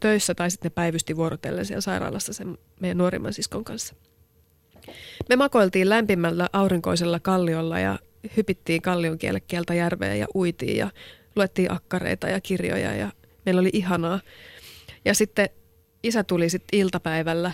[0.00, 3.94] töissä tai sitten ne päivysti vuorotellen siellä sairaalassa sen meidän nuorimman siskon kanssa.
[5.28, 7.98] Me makoiltiin lämpimällä aurinkoisella kalliolla ja
[8.36, 10.90] hypittiin kallion kieltä järveen ja uitiin ja
[11.36, 13.12] luettiin akkareita ja kirjoja ja
[13.46, 14.20] meillä oli ihanaa.
[15.04, 15.48] Ja sitten
[16.02, 17.52] isä tuli sitten iltapäivällä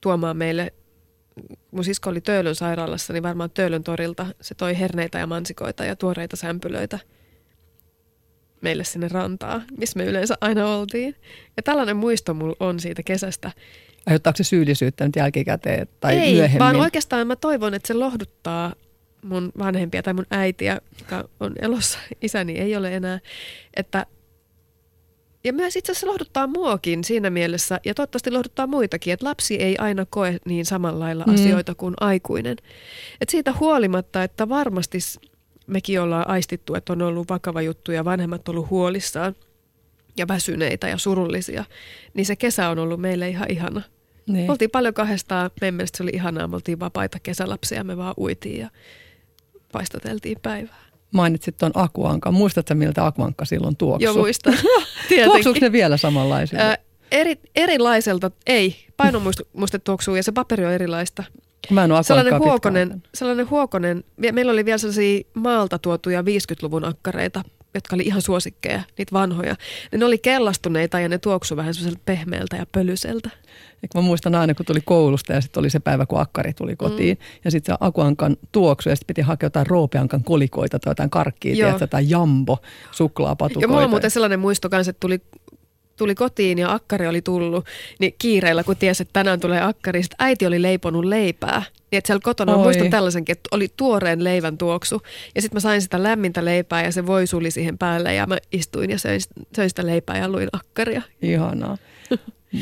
[0.00, 0.72] tuomaan meille,
[1.70, 5.96] mun sisko oli Töölön sairaalassa, niin varmaan Töölön torilta se toi herneitä ja mansikoita ja
[5.96, 6.98] tuoreita sämpylöitä
[8.60, 11.16] meille sinne rantaa, missä me yleensä aina oltiin.
[11.56, 13.50] Ja tällainen muisto mulla on siitä kesästä.
[14.06, 16.58] Aiheuttaako se syyllisyyttä nyt jälkikäteen tai Ei, myöhemmin?
[16.58, 18.74] vaan oikeastaan mä toivon, että se lohduttaa
[19.24, 23.20] mun vanhempia tai mun äitiä, joka on elossa, isäni ei ole enää,
[23.76, 24.06] että
[25.44, 29.76] ja myös itse asiassa lohduttaa muokin siinä mielessä, ja toivottavasti lohduttaa muitakin, että lapsi ei
[29.78, 31.34] aina koe niin samalla lailla mm.
[31.34, 32.56] asioita kuin aikuinen.
[33.20, 34.98] Et siitä huolimatta, että varmasti
[35.66, 39.34] mekin ollaan aistittu, että on ollut vakava juttu ja vanhemmat on ollut huolissaan
[40.16, 41.64] ja väsyneitä ja surullisia,
[42.14, 43.82] niin se kesä on ollut meille ihan ihana.
[44.26, 44.50] Niin.
[44.50, 48.60] oltiin paljon kahdestaan, meidän mielestä se oli ihanaa, me oltiin vapaita kesälapsia, me vaan uitiin
[48.60, 48.70] ja
[49.72, 50.82] paistateltiin päivää.
[51.12, 52.34] Mainitsit tuon akuankan.
[52.34, 54.04] Muistatko miltä akuankka silloin tuoksu?
[54.04, 54.54] Joo, muistan.
[55.24, 56.70] Tuoksuuko ne vielä samanlaisia?
[56.70, 56.78] Ö,
[57.12, 58.86] eri, erilaiselta, ei.
[58.96, 61.24] Painomuiste tuoksuu ja se paperi on erilaista.
[61.70, 67.42] Mä en ole sellainen huokonen, sellainen huokonen, meillä oli vielä sellaisia maalta tuotuja 50-luvun akkareita,
[67.74, 69.56] jotka oli ihan suosikkeja, niitä vanhoja.
[69.96, 73.30] Ne oli kellastuneita ja ne tuoksu vähän sellaiselta pehmeältä ja pölyiseltä.
[73.82, 76.76] Eikä mä muistan aina, kun tuli koulusta ja sitten oli se päivä, kun akkari tuli
[76.76, 77.18] kotiin.
[77.18, 77.40] Mm.
[77.44, 81.54] Ja sitten se akuankan tuoksu ja sitten piti hakea jotain roopeankan kolikoita tai jotain karkkia,
[81.54, 82.58] tiedätkö, tai jambo
[82.90, 83.64] suklaapatukoita.
[83.64, 85.22] Ja mulla on muuten sellainen muisto kanssa, että tuli
[86.02, 87.66] tuli kotiin ja akkari oli tullut,
[87.98, 91.62] niin kiireellä kun tiesi, että tänään tulee akkari, sitten äiti oli leiponut leipää.
[91.90, 92.62] Niin että siellä kotona, Oi.
[92.62, 95.02] muistan tällaisenkin, että oli tuoreen leivän tuoksu.
[95.34, 98.38] Ja sitten mä sain sitä lämmintä leipää ja se voi suli siihen päälle ja mä
[98.52, 99.20] istuin ja söin,
[99.56, 101.02] söin sitä leipää ja luin akkaria.
[101.22, 101.78] Ihanaa.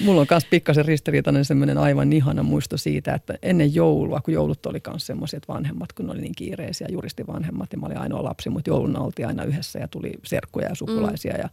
[0.05, 4.67] Mulla on myös pikkasen ristiriitainen semmoinen aivan ihana muisto siitä, että ennen joulua, kun joulut
[4.67, 8.25] oli myös semmoiset vanhemmat, kun ne oli niin kiireisiä, juristi vanhemmat, ja mä olin ainoa
[8.25, 11.41] lapsi, mutta jouluna oltiin aina yhdessä ja tuli serkkuja ja sukulaisia mm.
[11.43, 11.49] ja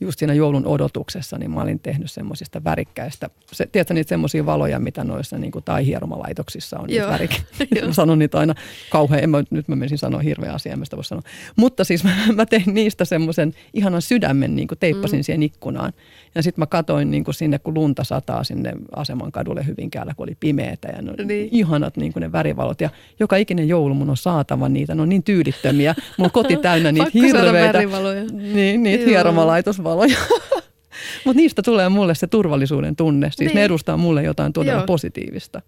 [0.00, 4.80] just siinä joulun odotuksessa, niin mä olin tehnyt semmoisista värikkäistä, se, tiedätkö niitä semmoisia valoja,
[4.80, 7.30] mitä noissa niin kuin, tai hieromalaitoksissa on, niitä värik...
[7.86, 8.54] mä sanon niitä aina
[8.90, 11.22] kauhean, en mä, nyt mä menisin sanoa hirveä asia, en mä sitä voi sanoa.
[11.56, 15.22] Mutta siis mä, mä tein niistä semmoisen ihanan sydämen, niin kuin teippasin mm.
[15.22, 15.92] siihen ikkunaan.
[16.34, 20.24] Ja sitten mä katoin niin kuin sinne, kun lunta sataa sinne aseman kadulle Hyvinkäällä, kun
[20.28, 21.48] oli pimeätä ja no, niin.
[21.52, 22.80] ihanat niin kuin ne värivalot.
[22.80, 25.94] Ja joka ikinen joulu mun on saatava niitä, ne on niin tyylittömiä.
[26.18, 27.78] Mun koti täynnä niitä hirveitä.
[28.32, 29.04] Niin, niitä
[29.96, 30.16] hieromalaitosvaloja.
[31.24, 33.30] Mutta niistä tulee mulle se turvallisuuden tunne.
[33.30, 33.54] Siis niin.
[33.54, 34.86] ne edustaa mulle jotain todella Joo.
[34.86, 35.62] positiivista.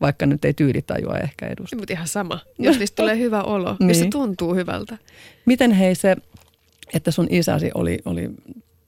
[0.00, 1.76] Vaikka nyt ei tyylitajua ehkä edusta.
[1.76, 2.40] Mutta ihan sama.
[2.58, 3.88] Jos niistä tulee hyvä olo, niin.
[3.88, 4.10] jos se niin.
[4.10, 4.98] tuntuu hyvältä.
[5.46, 6.16] Miten hei se,
[6.94, 8.30] että sun isäsi oli, oli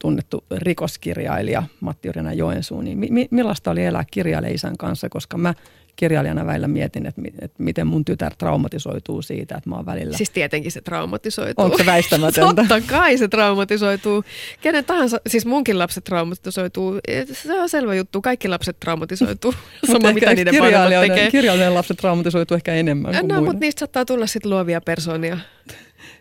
[0.04, 5.54] tunnettu rikoskirjailija Matti Yrjänä Joensuu, niin mi, millaista oli elää kirjailijan kanssa, koska mä
[5.96, 10.16] kirjailijana välillä mietin, että, että miten mun tytär traumatisoituu siitä, että mä oon välillä...
[10.16, 11.64] Siis tietenkin se traumatisoituu.
[11.64, 12.62] Onko se väistämätöntä?
[12.68, 14.24] Totta kai se traumatisoituu.
[14.60, 17.00] Kenen tahansa, siis munkin lapset traumatisoituu.
[17.32, 19.54] Se on selvä juttu, kaikki lapset traumatisoituu.
[19.92, 20.54] Sama mitä niiden
[21.00, 21.30] tekee.
[21.30, 25.38] Kirjailijan lapset traumatisoituu ehkä enemmän kuin No, mutta niistä saattaa tulla sitten luovia persoonia.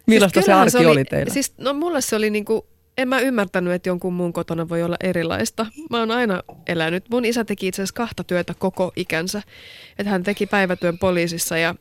[0.07, 1.33] Millaista siis se arki se oli, oli teillä?
[1.33, 4.95] Siis, no mulle se oli niinku en mä ymmärtänyt, että jonkun muun kotona voi olla
[4.99, 5.65] erilaista.
[5.89, 7.09] Mä oon aina elänyt.
[7.09, 9.41] Mun isä teki itse asiassa kahta työtä koko ikänsä.
[9.97, 11.75] Että hän teki päivätyön poliisissa ja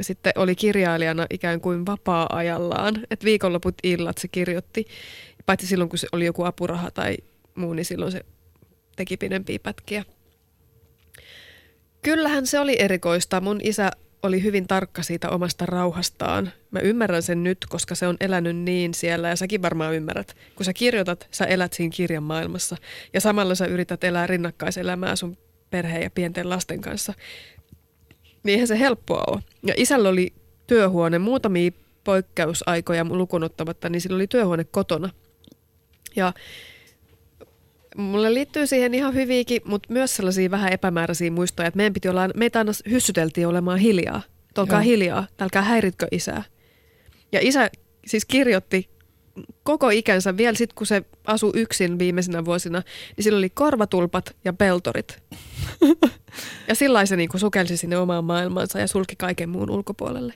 [0.00, 3.06] sitten oli kirjailijana ikään kuin vapaa-ajallaan.
[3.10, 4.86] Että viikonloput illat se kirjoitti.
[5.46, 7.16] Paitsi silloin, kun se oli joku apuraha tai
[7.54, 8.20] muu, niin silloin se
[8.96, 10.04] teki pidempiä pätkiä.
[12.02, 13.40] Kyllähän se oli erikoista.
[13.40, 13.90] Mun isä
[14.22, 16.52] oli hyvin tarkka siitä omasta rauhastaan.
[16.70, 20.36] Mä ymmärrän sen nyt, koska se on elänyt niin siellä ja säkin varmaan ymmärrät.
[20.54, 22.76] Kun sä kirjoitat, sä elät siinä kirjan maailmassa
[23.12, 25.36] ja samalla sä yrität elää rinnakkaiselämää sun
[25.70, 27.14] perheen ja pienten lasten kanssa.
[28.42, 29.42] Niin se helppoa ole.
[29.62, 30.32] Ja isällä oli
[30.66, 31.70] työhuone muutamia
[32.04, 35.10] poikkeusaikoja lukunottamatta, niin sillä oli työhuone kotona.
[36.16, 36.32] Ja
[37.98, 42.28] Mulle liittyy siihen ihan hyviäkin, mutta myös sellaisia vähän epämääräisiä muistoja, että meidän piti olla,
[42.36, 44.22] meitä aina hyssyteltiin olemaan hiljaa.
[44.58, 46.44] Olkaa hiljaa, älkää häiritkö isää.
[47.32, 47.70] Ja isä
[48.06, 48.88] siis kirjoitti
[49.62, 52.82] koko ikänsä vielä sitten, kun se asui yksin viimeisinä vuosina,
[53.16, 55.22] niin sillä oli korvatulpat ja peltorit.
[56.68, 60.34] ja sillä se niin sukelsi sinne omaan maailmaansa ja sulki kaiken muun ulkopuolelle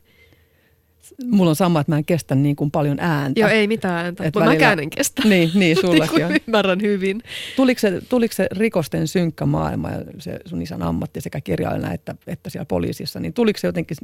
[1.24, 3.40] mulla on sama, että mä en kestä niin kuin paljon ääntä.
[3.40, 4.54] Joo, ei mitään ääntä, mutta välillä...
[4.54, 5.22] mäkään en kestä.
[5.28, 6.36] Niin, niin sullakin niin on.
[6.48, 7.22] Ymmärrän hyvin.
[7.56, 12.14] Tuliko se, tuliko se rikosten synkkä maailma ja se sun isän ammatti sekä kirjailijana että,
[12.26, 13.96] että siellä poliisissa, niin tuliko se jotenkin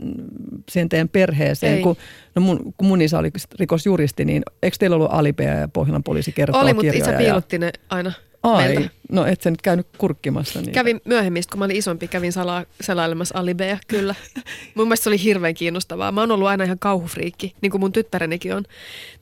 [0.71, 1.75] siihen teidän perheeseen?
[1.75, 1.83] Ei.
[1.83, 1.97] Kun,
[2.35, 6.33] no mun, kun mun isä oli rikosjuristi, niin eikö teillä ollut Alipea ja Pohjolan poliisi
[6.33, 7.61] kertoa Oli, mutta isä piilotti ja...
[7.61, 8.91] ne aina Ai, meiltä.
[9.13, 10.61] no et sä nyt käynyt kurkkimassa.
[10.61, 10.73] Niin.
[10.73, 14.15] Kävin myöhemmin, kun mä olin isompi, kävin salaa, selailemassa alibeja, kyllä.
[14.75, 16.13] mun mielestä se oli hirveän kiinnostavaa.
[16.13, 18.65] Mä oon ollut aina ihan kauhufriikki, niin kuin mun tyttärenikin on.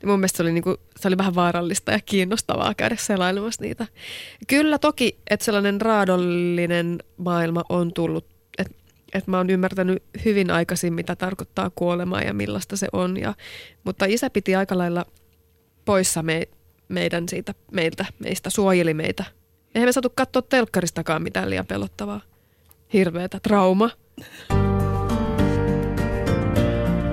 [0.01, 3.63] Ja mun mielestä se oli, niin kuin, se oli vähän vaarallista ja kiinnostavaa käydä selailemassa
[3.63, 3.87] niitä.
[4.47, 8.25] Kyllä toki, että sellainen raadollinen maailma on tullut,
[8.57, 8.73] että
[9.13, 13.17] et mä oon ymmärtänyt hyvin aikaisin, mitä tarkoittaa kuolema ja millaista se on.
[13.17, 13.33] Ja,
[13.83, 15.05] mutta isä piti aika lailla
[15.85, 16.47] poissa me,
[16.87, 19.23] meidän siitä, meiltä, meistä suojeli meitä.
[19.75, 22.21] Eihän me saatu katsoa telkkaristakaan mitään liian pelottavaa.
[22.93, 23.89] Hirveetä trauma.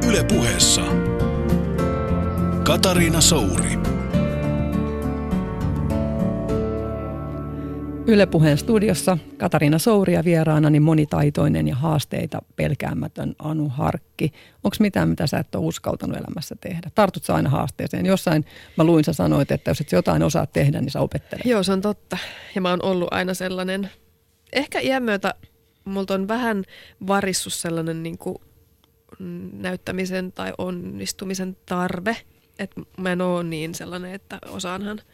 [0.09, 0.83] Yle puheessa.
[2.65, 3.84] Katariina Souri.
[8.07, 14.33] Yle Puheen studiossa Katariina Souri ja vieraanani monitaitoinen ja haasteita pelkäämätön Anu Harkki.
[14.64, 16.90] Onko mitään, mitä sä et ole uskaltanut elämässä tehdä?
[16.95, 18.07] Tartut sä aina haasteeseen?
[18.07, 18.45] Jossain
[18.77, 21.45] mä luin, sä sanoit, että jos et jotain osaa tehdä, niin sä opettelet.
[21.45, 22.19] Joo, se on totta.
[22.55, 23.90] Ja mä oon ollut aina sellainen,
[24.53, 25.35] ehkä iän myötä
[25.85, 26.64] multa on vähän
[27.07, 28.38] varissus sellainen niin kuin
[29.53, 32.17] näyttämisen tai onnistumisen tarve.
[32.59, 35.01] Että mä en ole niin sellainen, että osaanhan–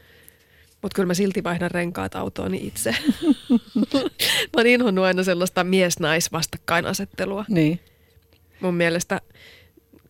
[0.82, 2.94] mutta kyllä mä silti vaihdan renkaat autooni itse.
[4.52, 7.44] mä oon inhonnut aina sellaista mies-nais-vastakkainasettelua.
[7.48, 7.80] Niin.
[8.60, 9.20] Mun mielestä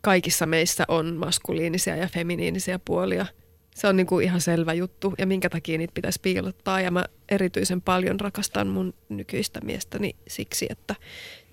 [0.01, 3.27] kaikissa meissä on maskuliinisia ja feminiinisiä puolia.
[3.75, 6.81] Se on niinku ihan selvä juttu ja minkä takia niitä pitäisi piilottaa.
[6.81, 10.95] Ja mä erityisen paljon rakastan mun nykyistä miestäni siksi, että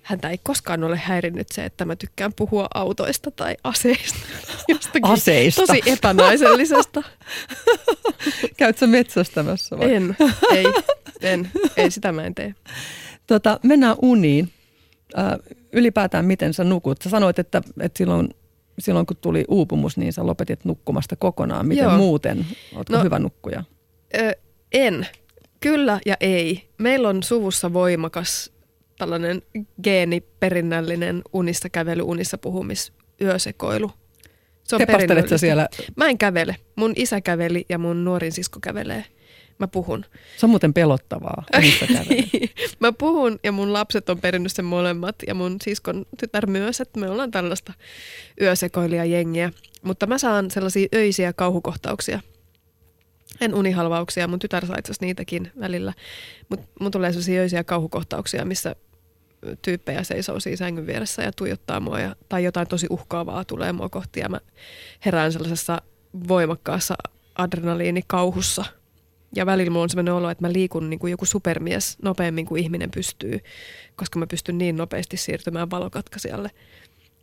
[0.08, 4.18] häntä ei koskaan ole häirinnyt se, että mä tykkään puhua autoista tai aseista.
[4.68, 5.62] Jostakin aseista?
[5.66, 7.02] Tosi epänaisellisesta.
[8.56, 9.94] Käytkö metsästämässä vai?
[9.94, 10.16] En,
[10.54, 10.64] ei,
[11.20, 12.54] en, ei sitä mä en tee.
[13.26, 14.52] Tota, mennään uniin.
[15.18, 15.32] Äh,
[15.72, 17.02] ylipäätään miten sä nukut?
[17.02, 18.28] Sä sanoit, että, että silloin,
[18.78, 21.66] silloin kun tuli uupumus, niin sä lopetit nukkumasta kokonaan.
[21.66, 21.96] Miten Joo.
[21.96, 22.46] muuten?
[22.76, 23.64] Ootko no, hyvä nukkuja?
[24.16, 24.32] Ö,
[24.72, 25.06] en.
[25.60, 26.68] Kyllä ja ei.
[26.78, 28.57] Meillä on suvussa voimakas
[28.98, 29.42] tällainen
[29.82, 33.90] geeniperinnällinen unissa kävely, unissa puhumis, yösekoilu.
[34.64, 35.38] Se on perinnöllistä.
[35.38, 35.68] siellä?
[35.96, 36.56] Mä en kävele.
[36.76, 39.04] Mun isä käveli ja mun nuorin sisko kävelee.
[39.58, 40.04] Mä puhun.
[40.36, 42.24] Se on muuten pelottavaa, kävelee.
[42.80, 47.00] Mä puhun ja mun lapset on perinnyt sen molemmat ja mun siskon tytär myös, että
[47.00, 47.72] me ollaan tällaista
[48.40, 49.50] yösekoilijajengiä.
[49.82, 52.20] Mutta mä saan sellaisia öisiä kauhukohtauksia.
[53.40, 55.92] En unihalvauksia, mun tytär saa itse niitäkin välillä.
[56.48, 58.76] Mutta mun tulee sellaisia öisiä kauhukohtauksia, missä
[59.62, 62.00] tyyppejä seisoo siinä sängyn vieressä ja tuijottaa mua.
[62.00, 64.40] Ja, tai jotain tosi uhkaavaa tulee mua kohti ja mä
[65.04, 65.82] herään sellaisessa
[66.28, 66.94] voimakkaassa
[67.34, 68.64] adrenaliinikauhussa.
[69.36, 72.62] Ja välillä mulla on sellainen olo, että mä liikun niin kuin joku supermies nopeammin kuin
[72.62, 73.38] ihminen pystyy,
[73.96, 76.50] koska mä pystyn niin nopeasti siirtymään valokatkaisijalle.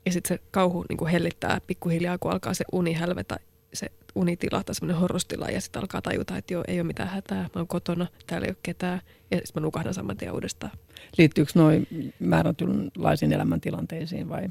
[0.06, 3.38] Ja sitten se kauhu niin kuin hellittää pikkuhiljaa, kun alkaa se uni hälvetä,
[3.74, 5.50] se unitila tai semmoinen horrostila.
[5.50, 8.52] Ja sitten alkaa tajuta, että joo, ei ole mitään hätää, mä oon kotona, täällä ei
[8.52, 9.02] ole ketään.
[9.32, 10.72] Ja sitten mä nukahdan saman tien uudestaan.
[11.18, 11.88] Liittyykö noin
[12.20, 14.48] määrätynlaisiin elämäntilanteisiin vai?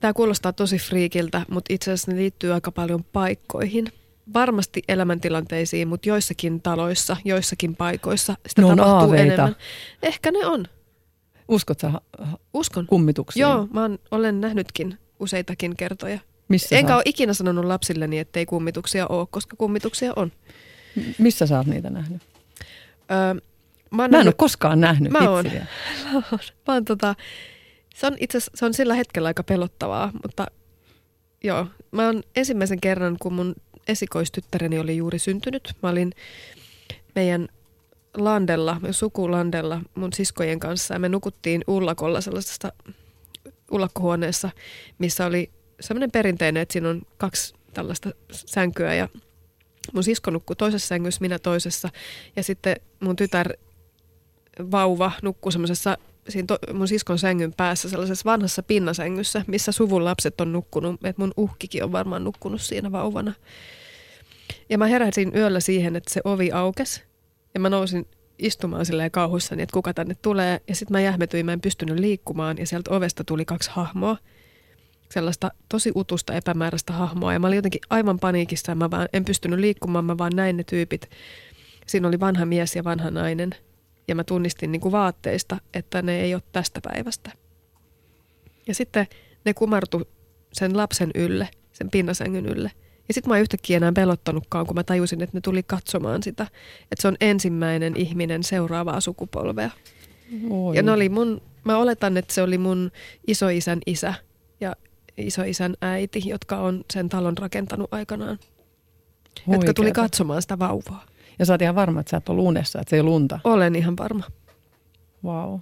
[0.00, 3.86] Tämä kuulostaa tosi friikiltä, mutta itse asiassa ne liittyy aika paljon paikkoihin.
[4.34, 9.24] Varmasti elämäntilanteisiin, mutta joissakin taloissa, joissakin paikoissa sitä Ne tapahtuu aaveita.
[9.24, 9.56] enemmän.
[10.02, 10.64] Ehkä ne on.
[11.48, 11.92] Uskot sä
[12.54, 12.86] Uskon.
[12.86, 13.40] kummituksiin?
[13.40, 16.18] Joo, mä oon, olen nähnytkin useitakin kertoja.
[16.48, 20.32] Missä Enkä ole ikinä sanonut lapsilleni, ettei kummituksia ole, koska kummituksia on.
[21.18, 22.22] missä sä oot niitä nähnyt?
[23.10, 23.40] Öö, mä, oon
[23.90, 25.44] Mä en ole nähnyt, koskaan nähnyt Mä oon.
[25.44, 25.66] vitsiä.
[26.68, 27.14] mä oon tota,
[27.94, 30.46] se on itse asiassa- se on sillä hetkellä aika pelottavaa, mutta
[31.44, 31.66] joo.
[31.90, 33.54] Mä oon ensimmäisen kerran, kun mun
[33.88, 36.12] esikoistyttäreni oli juuri syntynyt, mä olin
[37.14, 37.48] meidän
[38.16, 42.72] landella, sukulandella mun siskojen kanssa ja me nukuttiin ullakolla sellaisessa
[43.70, 44.50] ullakkohuoneessa,
[44.98, 49.08] missä oli semmoinen perinteinen, että siinä on kaksi tällaista sänkyä ja
[49.92, 51.88] mun sisko nukkui toisessa sängyssä, minä toisessa
[52.36, 53.52] ja sitten mun tytär
[54.70, 55.98] vauva nukkuu semmoisessa
[56.28, 61.04] siinä to, mun siskon sängyn päässä sellaisessa vanhassa pinnasängyssä, missä suvun lapset on nukkunut.
[61.04, 63.32] että mun uhkikin on varmaan nukkunut siinä vauvana.
[64.70, 67.02] Ja mä heräsin yöllä siihen, että se ovi aukesi.
[67.54, 68.06] Ja mä nousin
[68.38, 70.60] istumaan silleen kauhuissani, että kuka tänne tulee.
[70.68, 72.58] Ja sitten mä jähmetyin, mä en pystynyt liikkumaan.
[72.58, 74.16] Ja sieltä ovesta tuli kaksi hahmoa.
[75.08, 77.32] Sellaista tosi utusta epämääräistä hahmoa.
[77.32, 78.72] Ja mä olin jotenkin aivan paniikissa.
[78.72, 81.10] ja Mä vaan en pystynyt liikkumaan, mä vaan näin ne tyypit.
[81.86, 83.50] Siinä oli vanha mies ja vanha nainen.
[84.08, 87.30] Ja mä tunnistin niin kuin vaatteista, että ne ei ole tästä päivästä.
[88.66, 89.06] Ja sitten
[89.44, 90.08] ne kumartu
[90.52, 92.70] sen lapsen ylle, sen pinnasängyn ylle.
[93.08, 96.42] Ja sitten mä en yhtäkkiä enää pelottanutkaan, kun mä tajusin, että ne tuli katsomaan sitä.
[96.82, 99.70] Että se on ensimmäinen ihminen seuraavaa sukupolvea.
[100.50, 100.76] Oi.
[100.76, 102.90] Ja ne oli mun, mä oletan, että se oli mun
[103.26, 104.14] isoisän isä
[104.60, 104.76] ja
[105.26, 108.38] isoisän äiti, jotka on sen talon rakentanut aikanaan.
[109.52, 110.00] Jotka tuli Huikeeta.
[110.02, 111.06] katsomaan sitä vauvaa.
[111.38, 113.40] Ja sä oot ihan varma, että sä et ole unessa, että se ei lunta.
[113.44, 114.24] Olen ihan varma.
[115.24, 115.58] Wow.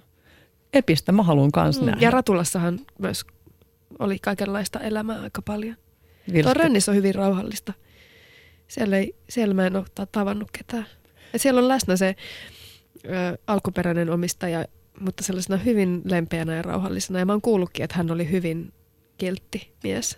[0.73, 1.85] Epistä mä haluan kans Mm.
[1.85, 1.99] nähdä.
[2.01, 3.25] Ja Ratulassahan myös
[3.99, 5.75] oli kaikenlaista elämää aika paljon.
[6.33, 7.73] Vilsti- Tuo Rönnissä on hyvin rauhallista.
[8.67, 10.85] Siellä, ei, siellä mä en ole ta- tavannut ketään.
[11.33, 12.15] Ja siellä on läsnä se
[13.05, 14.65] ö, alkuperäinen omistaja,
[14.99, 17.19] mutta sellaisena hyvin lempeänä ja rauhallisena.
[17.19, 18.73] Ja mä oon kuullutkin, että hän oli hyvin
[19.17, 20.17] kiltti mies.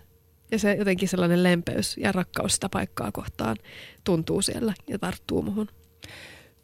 [0.50, 3.56] Ja se jotenkin sellainen lempeys ja rakkaus sitä paikkaa kohtaan
[4.04, 5.68] tuntuu siellä ja tarttuu muhun.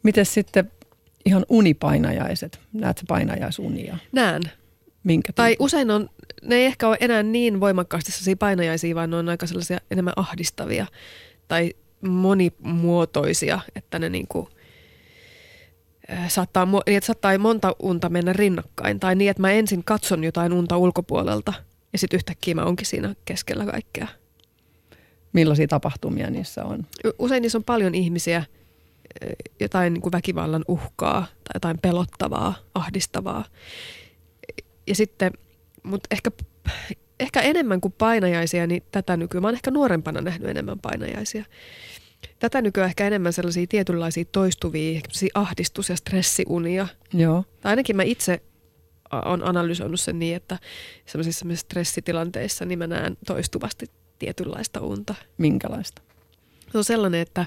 [0.03, 0.71] Miten sitten
[1.25, 2.59] ihan unipainajaiset?
[2.73, 3.97] Näet sä painajaisunia?
[4.11, 4.41] Näen.
[5.03, 5.63] Minkä Tai tyyppi?
[5.63, 6.09] usein on,
[6.43, 10.13] ne ei ehkä ole enää niin voimakkaasti sellaisia painajaisia, vaan ne on aika sellaisia enemmän
[10.15, 10.85] ahdistavia
[11.47, 14.49] tai monimuotoisia, että ne niinku,
[16.27, 18.99] saattaa, niin, että saattaa monta unta mennä rinnakkain.
[18.99, 21.53] Tai niin, että mä ensin katson jotain unta ulkopuolelta
[21.97, 24.07] ja sitten yhtäkkiä mä onkin siinä keskellä kaikkea.
[25.33, 26.85] Millaisia tapahtumia niissä on?
[27.19, 28.45] Usein niissä on paljon ihmisiä, äh,
[29.59, 33.45] jotain niin kuin väkivallan uhkaa tai jotain pelottavaa, ahdistavaa.
[34.87, 35.31] Ja sitten,
[35.83, 36.31] mutta ehkä,
[37.19, 41.45] ehkä enemmän kuin painajaisia, niin tätä nykyään, mä oon ehkä nuorempana nähnyt enemmän painajaisia.
[42.39, 46.87] Tätä nykyään ehkä enemmän sellaisia tietynlaisia toistuvia sellaisia ahdistus- ja stressiunia.
[47.13, 47.43] Joo.
[47.61, 48.41] Tai ainakin mä itse
[49.11, 50.59] on analysoinut sen niin, että
[51.05, 53.85] sellaisissa stressitilanteissa niin mä näen toistuvasti
[54.19, 55.15] tietynlaista unta.
[55.37, 56.01] Minkälaista?
[56.71, 57.45] Se on sellainen, että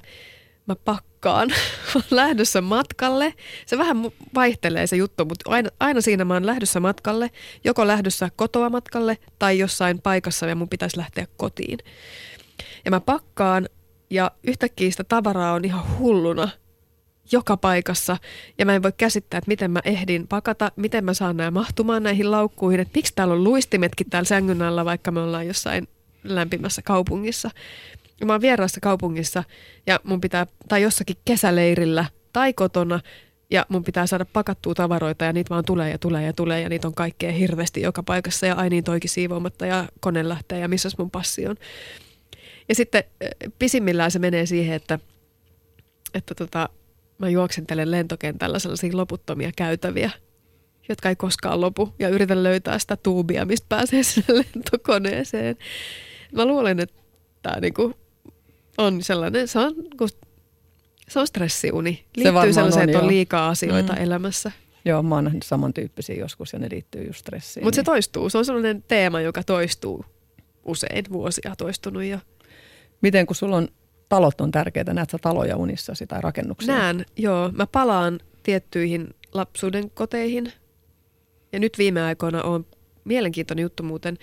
[0.67, 1.49] mä pakkaan
[2.11, 3.35] lähdössä matkalle.
[3.67, 3.97] Se vähän
[4.35, 7.31] vaihtelee se juttu, mutta aina, aina siinä mä oon lähdössä matkalle,
[7.65, 11.79] joko lähdössä kotoa matkalle tai jossain paikassa ja mun pitäisi lähteä kotiin.
[12.85, 13.69] Ja mä pakkaan
[14.11, 16.49] ja yhtäkkiä sitä tavaraa on ihan hulluna
[17.33, 18.17] joka paikassa
[18.59, 22.03] ja mä en voi käsittää, että miten mä ehdin pakata, miten mä saan nämä mahtumaan
[22.03, 25.89] näihin laukkuihin, että miksi täällä on luistimetkin täällä sängyn alla, vaikka me ollaan jossain
[26.25, 27.51] lämpimässä kaupungissa.
[28.25, 29.45] Mä oon vieraassa kaupungissa
[29.87, 33.01] ja mun pitää, tai jossakin kesäleirillä tai kotona,
[33.51, 36.69] ja mun pitää saada pakattua tavaroita ja niitä vaan tulee ja tulee ja tulee ja
[36.69, 40.69] niitä on kaikkea hirveästi joka paikassa ja ai niin toikin siivoamatta ja kone lähtee ja
[40.69, 41.57] missä mun passi on.
[42.69, 44.99] Ja sitten eh, pisimmillään se menee siihen, että,
[46.15, 46.69] että tota,
[47.21, 50.11] mä juoksentelen lentokentällä sellaisia loputtomia käytäviä,
[50.89, 55.57] jotka ei koskaan lopu ja yritän löytää sitä tuubia, mistä pääsee sinne lentokoneeseen.
[56.33, 57.03] Mä luulen, että
[57.43, 57.95] tämä niinku
[58.79, 59.75] on sellainen, se on,
[61.09, 62.05] se on stressiuni.
[62.17, 64.03] Liittyy se sellaiseen, on, että on liikaa asioita mm.
[64.03, 64.53] elämässä.
[64.85, 67.65] Joo, mä oon nähnyt samantyyppisiä joskus ja ne liittyy just stressiin.
[67.65, 67.85] Mutta niin.
[67.85, 68.31] se toistuu.
[68.31, 70.05] Se on sellainen teema, joka toistuu
[70.65, 72.03] usein vuosia toistunut.
[72.03, 72.19] Ja...
[73.01, 73.69] Miten kun sulla on
[74.11, 76.75] talot on tärkeitä, näet sä taloja unissasi tai rakennuksia?
[76.75, 77.51] Näen, joo.
[77.53, 80.53] Mä palaan tiettyihin lapsuuden koteihin.
[81.53, 82.67] Ja nyt viime aikoina on
[83.05, 84.19] mielenkiintoinen juttu muuten.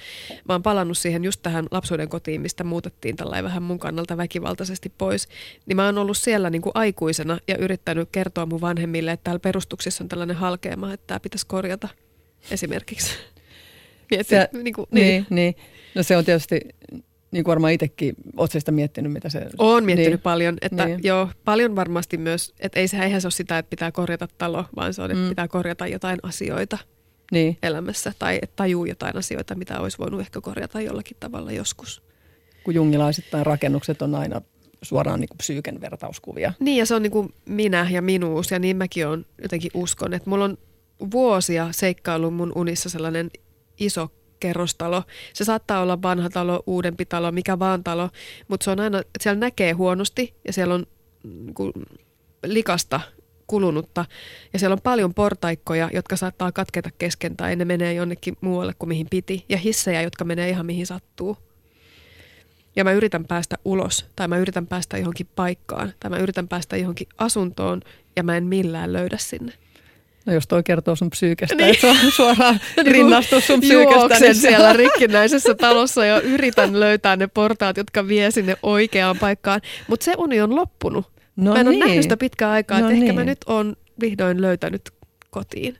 [0.47, 4.93] Mä oon palannut siihen just tähän lapsuuden kotiin, mistä muutettiin tällä vähän mun kannalta väkivaltaisesti
[4.97, 5.27] pois.
[5.65, 9.39] Niin mä oon ollut siellä niin kuin aikuisena ja yrittänyt kertoa mun vanhemmille, että täällä
[9.39, 11.87] perustuksessa on tällainen halkeama, että tämä pitäisi korjata
[12.51, 13.11] esimerkiksi.
[14.11, 15.05] Mietin, se, niin, kuin, niin.
[15.05, 15.55] niin, niin.
[15.95, 16.61] No se on tietysti
[17.31, 19.47] niin kuin varmaan itsekin, oletko sitä miettinyt, mitä se...
[19.57, 20.19] Olen miettinyt niin.
[20.19, 20.99] paljon, että niin.
[21.03, 24.65] joo, paljon varmasti myös, että ei se, eihän se ole sitä, että pitää korjata talo,
[24.75, 25.29] vaan se on, että mm.
[25.29, 26.77] pitää korjata jotain asioita
[27.31, 27.57] niin.
[27.63, 32.03] elämässä tai tajuu jotain asioita, mitä olisi voinut ehkä korjata jollakin tavalla joskus.
[32.63, 34.41] Kun jungilaisittain rakennukset on aina
[34.81, 36.53] suoraan niin kuin psyyken vertauskuvia.
[36.59, 40.13] Niin ja se on niin kuin minä ja minuus ja niin mäkin on jotenkin uskon,
[40.13, 40.57] että mulla on
[41.11, 43.29] vuosia seikkailu mun unissa sellainen
[43.79, 45.03] iso kerrostalo.
[45.33, 48.09] Se saattaa olla vanha talo, uudempi talo, mikä vaan talo,
[48.47, 50.85] mutta se on aina, siellä näkee huonosti ja siellä on
[51.23, 51.73] niin
[52.45, 53.01] likasta
[53.47, 54.05] kulunutta.
[54.53, 58.89] Ja siellä on paljon portaikkoja, jotka saattaa katketa kesken tai ne menee jonnekin muualle kuin
[58.89, 59.45] mihin piti.
[59.49, 61.37] Ja hissejä, jotka menee ihan mihin sattuu.
[62.75, 66.77] Ja mä yritän päästä ulos tai mä yritän päästä johonkin paikkaan tai mä yritän päästä
[66.77, 67.81] johonkin asuntoon
[68.15, 69.53] ja mä en millään löydä sinne.
[70.27, 71.69] No jos toi kertoo sun psyykestä, niin.
[71.69, 74.19] että on suoraan niin rinnastus sun psyykestä.
[74.19, 79.61] Niin siellä rikkinäisessä talossa ja yritän löytää ne portaat, jotka vie sinne oikeaan paikkaan.
[79.87, 81.05] Mutta se uni on loppunut.
[81.35, 81.77] No mä en niin.
[81.77, 83.03] ole nähnyt sitä pitkään aikaa, no että niin.
[83.03, 83.27] ehkä mä niin.
[83.27, 84.81] nyt on vihdoin löytänyt
[85.29, 85.77] kotiin.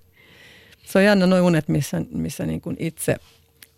[0.84, 3.16] Se on jännä noin unet, missä, missä niin kuin itse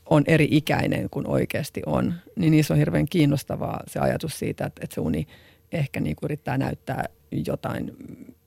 [0.06, 2.14] on eri ikäinen kuin oikeasti on.
[2.36, 5.28] Niin niissä on hirveän kiinnostavaa se ajatus siitä, että, että se uni
[5.72, 7.06] ehkä niin kuin yrittää näyttää
[7.46, 7.92] jotain,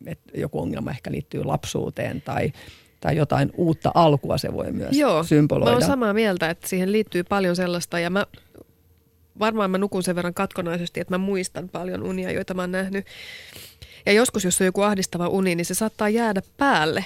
[0.06, 2.52] että joku ongelma ehkä liittyy lapsuuteen tai,
[3.00, 5.70] tai jotain uutta alkua se voi myös Joo, symboloida.
[5.70, 8.26] Joo, mä samaa mieltä, että siihen liittyy paljon sellaista ja mä
[9.38, 13.06] varmaan mä nukun sen verran katkonaisesti, että mä muistan paljon unia, joita mä oon nähnyt.
[14.06, 17.04] Ja joskus, jos on joku ahdistava uni, niin se saattaa jäädä päälle.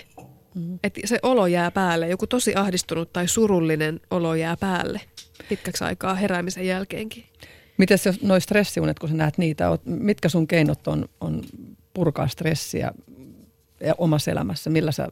[0.55, 0.79] Mm-hmm.
[0.85, 2.09] Että se olo jää päälle.
[2.09, 5.01] Joku tosi ahdistunut tai surullinen olo jää päälle
[5.49, 7.25] pitkäksi aikaa heräämisen jälkeenkin.
[7.79, 11.43] Miten se noin stressiunet, kun sä näet niitä, mitkä sun keinot on, on
[11.97, 12.93] purkaa stressiä
[13.99, 14.71] omassa elämässä?
[14.71, 15.09] Millä sä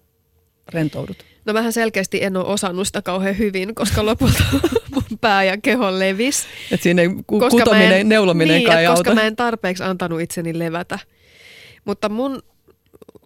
[0.72, 1.16] rentoudut?
[1.44, 4.44] No vähän selkeästi en ole osannut sitä kauhean hyvin, koska lopulta
[4.94, 6.46] mun pää ja keho levis.
[6.70, 9.20] Et siinä ei ku- koska kutominen, en, neulominen niin, kai koska auta.
[9.20, 10.98] mä en tarpeeksi antanut itseni levätä.
[11.84, 12.42] Mutta mun,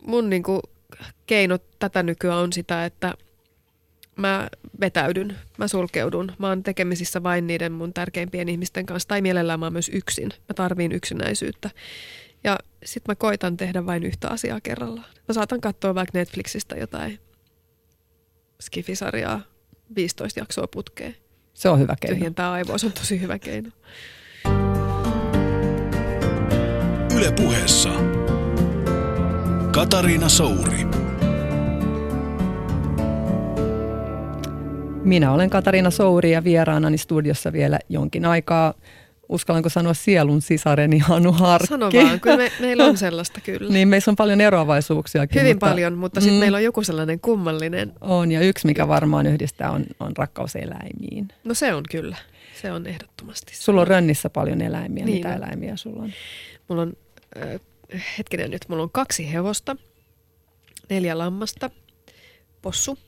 [0.07, 0.61] mun niinku
[1.27, 3.15] keinot tätä nykyään on sitä, että
[4.17, 4.49] mä
[4.81, 6.33] vetäydyn, mä sulkeudun.
[6.39, 10.29] Mä oon tekemisissä vain niiden mun tärkeimpien ihmisten kanssa, tai mielellään mä oon myös yksin.
[10.49, 11.71] Mä tarviin yksinäisyyttä.
[12.45, 15.09] Ja sit mä koitan tehdä vain yhtä asiaa kerrallaan.
[15.29, 17.19] Mä saatan katsoa vaikka Netflixistä jotain
[18.61, 19.41] skifisarjaa
[19.97, 21.17] 15 jaksoa putkeen.
[21.55, 22.17] Se on hyvä keino.
[22.17, 23.71] Tyhjentää aivoa, se on tosi hyvä keino.
[27.17, 27.91] Yle puheessa
[29.73, 30.87] Katariina Souri.
[35.05, 38.75] Minä olen Katariina Souri ja vieraanani studiossa vielä jonkin aikaa
[39.29, 41.67] uskallanko sanoa sielun sisareni Hanu Harkki.
[41.67, 43.73] Sano vaan, kyllä me, meillä on sellaista kyllä.
[43.73, 45.27] niin, meissä on paljon eroavaisuuksia.
[45.35, 47.93] Hyvin mutta, paljon, mutta sitten mm, meillä on joku sellainen kummallinen.
[48.01, 51.29] On, ja yksi mikä varmaan yhdistää on, on rakkaus eläimiin.
[51.45, 52.17] No se on kyllä,
[52.63, 53.57] se on ehdottomasti.
[53.57, 55.05] Sulla on rönnissä paljon eläimiä.
[55.05, 56.13] Niin Mitä eläimiä sulla on?
[56.69, 56.93] Mulla on,
[57.37, 57.61] äh,
[58.19, 59.77] hetkinen nyt, mulla on kaksi hevosta,
[60.91, 61.71] neljä lammasta,
[62.63, 62.99] possu,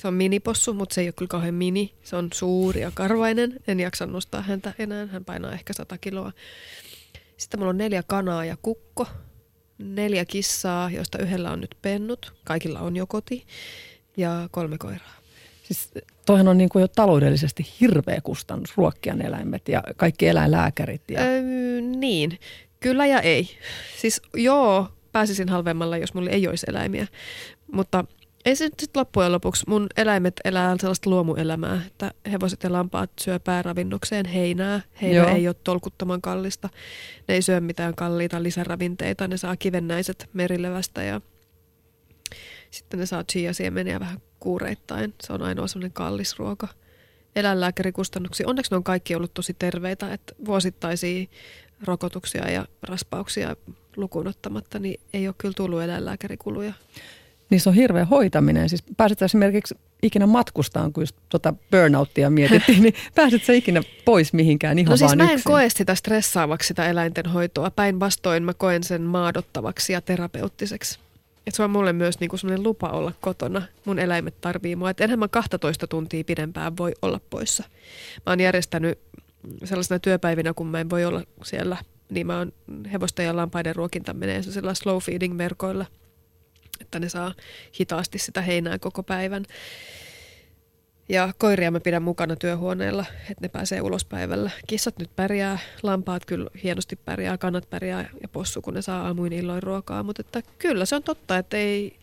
[0.00, 1.94] se on minipossu, mutta se ei ole kyllä kauhean mini.
[2.02, 3.56] Se on suuri ja karvainen.
[3.68, 5.06] En jaksa nostaa häntä enää.
[5.06, 6.32] Hän painaa ehkä 100 kiloa.
[7.36, 9.06] Sitten mulla on neljä kanaa ja kukko.
[9.78, 12.32] Neljä kissaa, joista yhdellä on nyt pennut.
[12.44, 13.46] Kaikilla on jo koti.
[14.16, 15.14] Ja kolme koiraa.
[15.62, 15.90] Siis
[16.26, 21.02] toihan on niin kuin jo taloudellisesti hirveä kustannus, ruokkia eläimet ja kaikki eläinlääkärit.
[21.10, 21.20] Ja...
[21.20, 22.38] Öö, niin,
[22.80, 23.50] kyllä ja ei.
[23.96, 27.06] Siis joo, pääsisin halvemmalla, jos mulla ei olisi eläimiä.
[27.72, 28.04] Mutta
[28.44, 29.64] ei se nyt loppujen lopuksi.
[29.68, 34.80] Mun eläimet elää sellaista luomuelämää, että hevoset ja lampaat syö pääravinnokseen heinää.
[35.02, 35.28] Heinä Joo.
[35.28, 36.68] ei ole tolkuttoman kallista.
[37.28, 39.28] Ne ei syö mitään kalliita lisäravinteita.
[39.28, 41.20] Ne saa kivennäiset merilevästä ja
[42.70, 45.14] Sitten ne saa chia-siemeniä vähän kuureittain.
[45.22, 46.68] Se on ainoa semmoinen kallis ruoka.
[47.36, 48.48] Eläinlääkärikustannuksia.
[48.48, 51.26] Onneksi ne on kaikki ollut tosi terveitä, että vuosittaisia
[51.84, 53.56] rokotuksia ja raspauksia
[53.96, 56.72] lukuun ottamatta, niin ei ole kyllä tullut eläinlääkärikuluja.
[57.50, 58.68] Niin se on hirveä hoitaminen.
[58.68, 64.32] Siis pääset esimerkiksi ikinä matkustaan, kun just tuota burnouttia mietittiin, niin pääset sä ikinä pois
[64.32, 65.52] mihinkään ihan No siis vaan mä en yksin.
[65.52, 67.70] koe sitä stressaavaksi sitä eläinten hoitoa.
[67.70, 70.98] Päinvastoin mä koen sen maadottavaksi ja terapeuttiseksi.
[71.46, 73.62] Et se on mulle myös niinku sellainen lupa olla kotona.
[73.84, 74.90] Mun eläimet tarvii mua.
[74.90, 77.64] Et enhän mä 12 tuntia pidempään voi olla poissa.
[78.26, 78.98] Mä oon järjestänyt
[79.64, 81.76] sellaisena työpäivinä, kun mä en voi olla siellä,
[82.10, 82.52] niin mä oon
[82.92, 85.86] hevosten ja lampaiden ruokinta menee sellaisilla slow feeding verkoilla,
[86.80, 87.34] että ne saa
[87.80, 89.44] hitaasti sitä heinää koko päivän.
[91.08, 94.50] Ja koiria mä pidän mukana työhuoneella, että ne pääsee ulos päivällä.
[94.66, 99.32] Kissat nyt pärjää, lampaat kyllä hienosti pärjää, kannat pärjää ja possu, kun ne saa aamuin
[99.32, 100.02] illoin ruokaa.
[100.02, 101.98] Mutta että kyllä se on totta, että ei,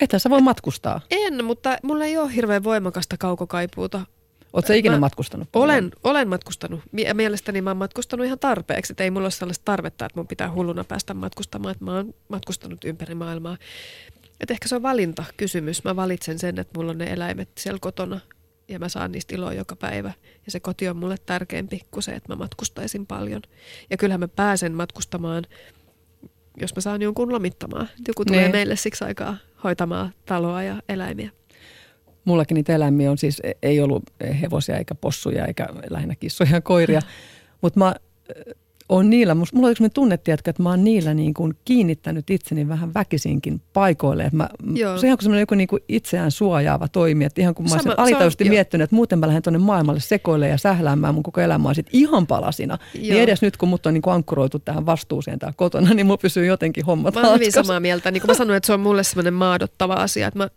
[0.00, 1.00] Ethän sä voi matkustaa.
[1.10, 4.06] en, mutta mulla ei ole hirveän voimakasta kaukokaipuuta.
[4.52, 5.48] Oletko sä ikinä Mä matkustanut?
[5.52, 6.80] Olen, olen matkustanut.
[6.92, 8.92] Mie- Mielestäni mä oon matkustanut ihan tarpeeksi.
[8.92, 11.72] Että ei mulla ole sellaista tarvetta, että mun pitää hulluna päästä matkustamaan.
[11.72, 13.56] Että mä oon matkustanut ympäri maailmaa.
[14.40, 15.84] Et ehkä se on valintakysymys.
[15.84, 18.20] Mä valitsen sen, että mulla on ne eläimet siellä kotona
[18.68, 20.12] ja mä saan niistä iloa joka päivä.
[20.46, 23.42] Ja se koti on mulle tärkeämpi kuin se, että mä matkustaisin paljon.
[23.90, 25.44] Ja kyllähän mä pääsen matkustamaan,
[26.60, 27.88] jos mä saan jonkun lomittamaan.
[28.08, 28.52] Joku tulee Niin.
[28.52, 31.30] meille siksi aikaa hoitamaan taloa ja eläimiä.
[32.24, 34.02] Mullakin niitä eläimiä on siis, ei ollut
[34.40, 37.00] hevosia eikä possuja eikä lähinnä kissoja ja koiria.
[37.62, 37.94] Mutta mä
[38.88, 42.68] on niillä, mulla on yksi tunne, tiedätkö, että mä oon niillä niin kuin kiinnittänyt itseni
[42.68, 44.22] vähän väkisinkin paikoille.
[44.24, 44.96] Että mä, Joo.
[44.98, 47.24] se on ihan kuin semmoinen joku niin kuin itseään suojaava toimi.
[47.24, 49.58] Että ihan kun mä Sama- olisin se on- alitajuisesti miettinyt, että muuten mä lähden tuonne
[49.58, 52.78] maailmalle sekoille ja sähläämään mun koko elämää sit ihan palasina.
[52.94, 53.20] Niin Joo.
[53.20, 56.46] edes nyt, kun mut on niin kuin ankkuroitu tähän vastuuseen täällä kotona, niin mulla pysyy
[56.46, 58.10] jotenkin hommat Mä oon hyvin samaa mieltä.
[58.10, 60.48] Niin kuin mä sanoin, että se on mulle semmoinen maadottava asia, että mä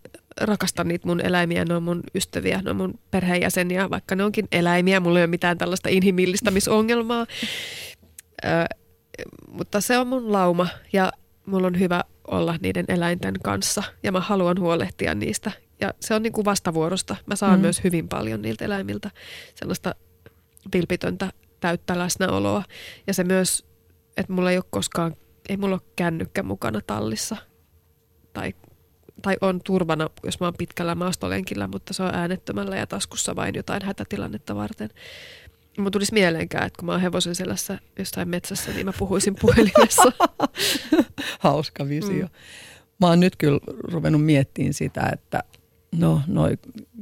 [0.42, 4.48] rakastan niitä mun eläimiä, ne on mun ystäviä, ne on mun perheenjäseniä, vaikka ne onkin
[4.52, 7.26] eläimiä, mulla ei ole mitään tällaista inhimillistämisongelmaa.
[8.46, 8.48] Ö,
[9.52, 11.12] mutta se on mun lauma ja
[11.46, 15.52] mulla on hyvä olla niiden eläinten kanssa ja mä haluan huolehtia niistä.
[15.82, 17.16] Ja se on niin kuin vastavuorosta.
[17.26, 17.62] Mä saan Mm.
[17.62, 19.12] myös hyvin paljon niiltä eläimiltä
[19.56, 19.96] sellaista
[20.74, 22.64] vilpitöntä täyttä läsnäoloa.
[23.08, 23.66] Ja se myös,
[24.18, 25.16] että mulla ei ole koskaan,
[25.50, 27.38] ei mulla ole kännykkä mukana tallissa.
[28.34, 28.54] Tai,
[29.26, 33.56] tai on turvana, jos mä oon pitkällä maastolenkillä, mutta se on äänettömällä ja taskussa vain
[33.56, 34.90] jotain hätätilannetta varten.
[35.78, 40.12] Mun tulisi mieleenkään, että kun mä oon hevosen selässä jossain metsässä, niin mä puhuisin puhelimessa.
[41.40, 42.26] Hauska visio.
[42.26, 42.30] Mm.
[43.02, 45.44] Mä oon nyt kyllä ruvennut miettimään sitä, että
[45.92, 46.58] no noi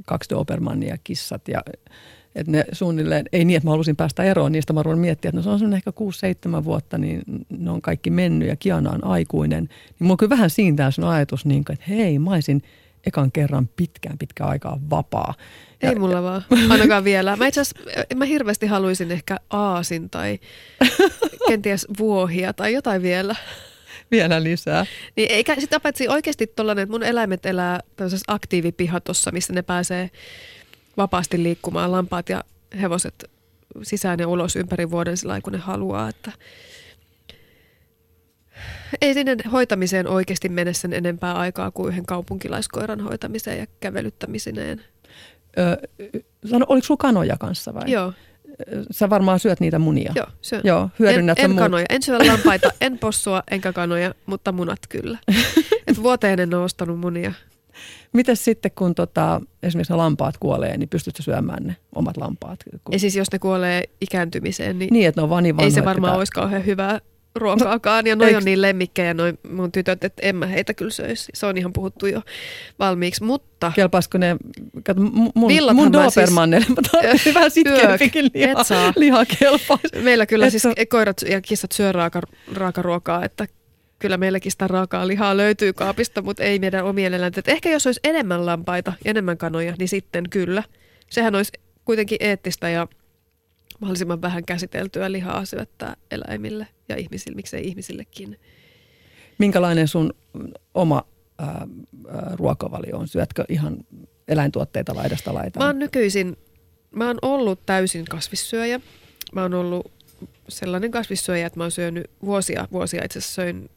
[0.05, 1.61] kaksi Dobermannia kissat ja
[2.35, 5.37] että ne suunnilleen, ei niin, että mä halusin päästä eroon niistä, mä oon miettiä, että
[5.37, 5.91] no se on semmoinen ehkä
[6.61, 9.63] 6-7 vuotta, niin ne on kaikki mennyt ja Kiana on aikuinen.
[9.63, 12.61] Niin mulla on kyllä vähän siintää sun ajatus, niin kuin, että hei, mä olisin
[13.05, 15.33] ekan kerran pitkään pitkään aikaa vapaa.
[15.81, 17.35] Ja, Ei mulla vaan, ainakaan vielä.
[17.35, 20.39] Mä itse asiassa, mä hirveästi haluaisin ehkä aasin tai
[21.47, 23.35] kenties vuohia tai jotain vielä.
[24.11, 24.85] Vielä lisää.
[25.15, 30.09] Niin eikä sitä paitsi oikeasti tollanen, että mun eläimet elää tällaisessa aktiivipihatossa, missä ne pääsee
[30.97, 32.43] vapaasti liikkumaan, lampaat ja
[32.81, 33.31] hevoset
[33.83, 36.09] sisään ja ulos ympäri vuoden sillä kun ne haluaa.
[36.09, 36.31] Että
[39.01, 44.81] ei sinne hoitamiseen oikeasti mene sen enempää aikaa kuin yhden kaupunkilaiskoiran hoitamiseen ja kävelyttämisineen.
[45.57, 45.87] Ö,
[46.49, 47.91] sano, oliko sulla kanoja kanssa vai?
[47.91, 48.13] Joo,
[48.91, 50.11] Sä varmaan syöt niitä munia.
[50.15, 50.61] joo, syön.
[50.63, 54.79] Joo, hyödynnät en, en muut- kanoja, en syö lampaita, en possua enkä kanoja, mutta munat
[54.89, 55.17] kyllä.
[55.87, 57.33] Et vuoteen en ole ostanut munia.
[58.13, 62.59] Mites sitten, kun tota, esimerkiksi ne lampaat kuolee, niin pystytkö syömään ne omat lampaat?
[62.83, 62.93] Kun...
[62.93, 65.71] Ja siis jos ne kuolee ikääntymiseen, niin, Niin, että ne on vaan niin ei vanhoja,
[65.73, 66.99] se että varmaan pitää- olisi kauhean hyvää
[67.35, 68.07] ruokaakaan.
[68.07, 71.31] Ja noi Eiks- on niin lemmikkejä, noi mun tytöt, että en mä heitä kyllä söisi.
[71.33, 72.21] Se on ihan puhuttu jo
[72.79, 73.23] valmiiksi.
[73.23, 74.35] Mutta Kelpaisiko ne,
[74.83, 78.31] kato, mu- mun, Villathan mun mä siis- Dobermannelle, mä tarvitsin vähän sitkeämpikin
[78.63, 78.93] saa.
[78.95, 80.01] lihaa kelpaisi.
[80.03, 82.21] meillä kyllä Et siis sä- koirat ja kissat syö raaka,
[82.53, 83.47] raakaruokaa, että
[84.03, 87.43] kyllä meilläkin sitä raakaa lihaa löytyy kaapista, mutta ei meidän omien eläinten.
[87.47, 90.63] Ehkä jos olisi enemmän lampaita, enemmän kanoja, niin sitten kyllä.
[91.09, 91.51] Sehän olisi
[91.85, 92.87] kuitenkin eettistä ja
[93.79, 98.39] mahdollisimman vähän käsiteltyä lihaa syöttää eläimille ja ihmisille, miksei ihmisillekin.
[99.37, 100.13] Minkälainen sun
[100.73, 101.03] oma
[101.39, 103.07] ää, ää, ruokavalio on?
[103.07, 103.77] Syötkö ihan
[104.27, 105.63] eläintuotteita laidasta laitaan?
[105.63, 106.37] Mä oon nykyisin,
[106.91, 108.81] mä oon ollut täysin kasvissyöjä.
[109.33, 109.91] Mä oon ollut
[110.49, 113.69] sellainen kasvissyöjä, että mä oon syönyt vuosia, vuosia itse asiassa söin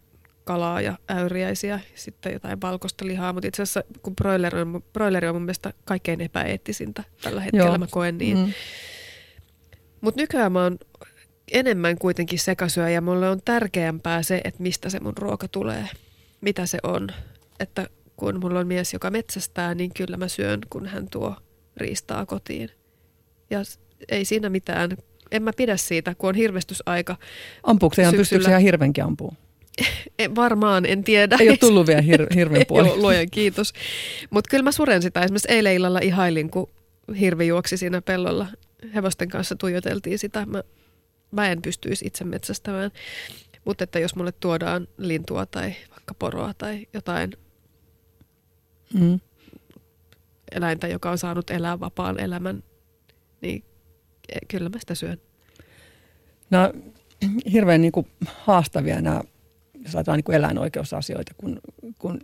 [0.46, 5.34] kalaa ja äyriäisiä, sitten jotain valkoista lihaa, mutta itse asiassa kun broileri on, broileri on
[5.34, 7.78] mun mielestä kaikkein epäeettisintä tällä hetkellä, Joo.
[7.78, 8.38] mä koen niin.
[8.38, 8.52] Mm.
[10.00, 10.78] Mutta nykyään mä oon
[11.52, 15.88] enemmän kuitenkin sekasyöjä ja mulle on tärkeämpää se, että mistä se mun ruoka tulee,
[16.40, 17.08] mitä se on.
[17.60, 21.36] Että kun mulla on mies, joka metsästää, niin kyllä mä syön, kun hän tuo
[21.76, 22.70] riistaa kotiin.
[23.50, 23.58] Ja
[24.08, 24.96] ei siinä mitään.
[25.30, 27.16] En mä pidä siitä, kun on hirvestysaika.
[27.62, 29.34] Ampuuko se ihan, pystyykö ihan hirvenkin ampuu?
[30.18, 31.36] En, varmaan, en tiedä.
[31.40, 32.86] Ei ole tullut vielä hir- hirven puoli.
[32.88, 33.72] Joo, luojan kiitos.
[34.30, 35.22] Mutta kyllä mä suren sitä.
[35.22, 36.70] Esimerkiksi eilen illalla ihailin, kun
[37.20, 38.46] hirvi juoksi siinä pellolla.
[38.94, 40.46] Hevosten kanssa tuijoteltiin sitä.
[40.46, 40.62] Mä,
[41.30, 42.90] mä en pystyisi itse metsästämään.
[43.64, 47.32] Mutta että jos mulle tuodaan lintua tai vaikka poroa tai jotain
[48.94, 49.20] Mm.
[50.52, 52.62] eläintä, joka on saanut elää vapaan elämän,
[53.40, 53.64] niin
[54.28, 55.20] e- kyllä mä sitä syön.
[56.52, 56.92] On
[57.52, 59.20] hirveän niin kuin haastavia nämä,
[59.86, 61.60] jos ajatellaan niin eläinoikeusasioita, kun,
[61.98, 62.20] kun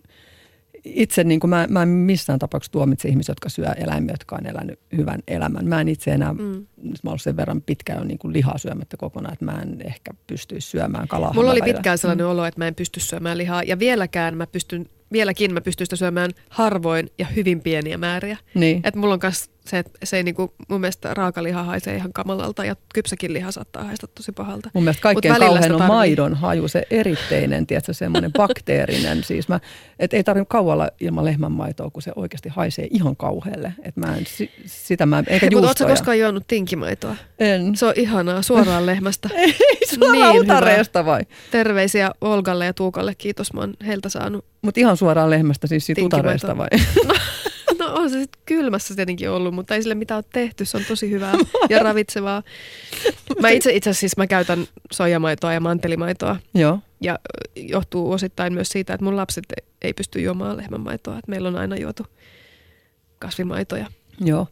[0.85, 4.47] itse niin kuin mä, mä en missään tapauksessa tuomitse ihmisiä, jotka syö eläimiä, jotka on
[4.47, 5.67] elänyt hyvän elämän.
[5.67, 6.41] Mä en itse enää, mm.
[6.41, 6.67] Mm.
[6.77, 9.79] nyt mä olen sen verran pitkään jo niin kuin lihaa syömättä kokonaan, että mä en
[9.85, 11.33] ehkä pystyisi syömään kalaa.
[11.35, 13.63] Mulla oli pitkään sellainen olo, että mä en pysty syömään lihaa.
[13.63, 18.37] Ja vieläkään mä pystyn, vieläkin mä pystyn sitä syömään harvoin ja hyvin pieniä määriä.
[18.55, 18.81] Niin.
[18.85, 22.65] Et mulla on myös se, että se ei niinku, mun mielestä raakaliha haisee ihan kamalalta
[22.65, 24.71] ja kypsäkin liha saattaa haista tosi pahalta.
[24.75, 29.25] Mun mielestä kaikkein sitä on maidon haju, se eritteinen, tiedätkö, semmoinen bakteerinen.
[29.33, 29.61] Siis mä,
[29.99, 33.73] et ei tarvitse kaualla ilman lehmänmaitoa, kun se oikeasti haisee ihan kauhealle.
[33.83, 37.17] Et mä en, si- sitä mä, eikä Mutta ootko koskaan juonut tinkimaitoa?
[37.39, 37.77] En.
[37.77, 39.29] Se on ihanaa, suoraan lehmästä.
[39.37, 39.53] Ei
[39.87, 40.55] suoraan Niin niin hyvä.
[40.57, 41.21] utareesta vai?
[41.51, 44.45] Terveisiä Olgalle ja Tuukalle, kiitos, mä oon heiltä saanut.
[44.63, 46.69] Mutta ihan suoraan lehmästä, siis siitä utareesta vai?
[47.93, 50.85] No on se sitten kylmässä tietenkin ollut, mutta ei sille mitään ole tehty, se on
[50.89, 51.35] tosi hyvää
[51.71, 52.43] ja ravitsevaa.
[53.41, 56.79] Mä itse itse asiassa siis mä käytän soijamaitoa ja mantelimaitoa Joo.
[57.01, 57.19] ja
[57.57, 59.45] johtuu osittain myös siitä, että mun lapset
[59.83, 62.07] ei pysty juomaan lehmänmaitoa, että meillä on aina juotu
[63.19, 63.87] kasvimaitoja.
[64.21, 64.47] Joo.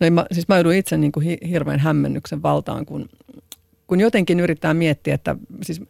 [0.00, 3.08] No mä, siis mä joudun itse niin kuin hi- hirveän hämmennyksen valtaan, kun,
[3.86, 5.80] kun jotenkin yrittää miettiä, että siis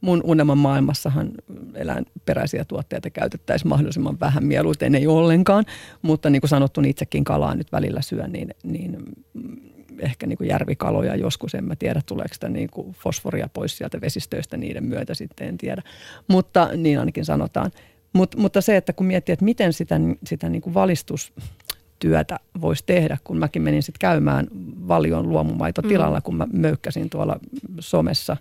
[0.00, 1.30] mun unelman maailmassahan
[1.74, 5.64] eläinperäisiä tuotteita käytettäisiin mahdollisimman vähän, mieluiten ei ollenkaan,
[6.02, 8.96] mutta niin kuin sanottu, niin itsekin kalaa nyt välillä syön, niin, niin
[9.34, 9.56] mm,
[9.98, 14.00] ehkä niin kuin järvikaloja joskus, en mä tiedä tuleeko sitä niin kuin fosforia pois sieltä
[14.00, 15.82] vesistöistä niiden myötä sitten, en tiedä,
[16.28, 17.70] mutta niin ainakin sanotaan.
[18.12, 23.18] Mut, mutta se, että kun miettii, että miten sitä, sitä niin kuin valistustyötä voisi tehdä,
[23.24, 24.46] kun mäkin menin sitten käymään
[24.88, 26.22] Valion luomumaitotilalla, mm.
[26.22, 27.40] kun mä möykkäsin tuolla
[27.80, 28.36] somessa,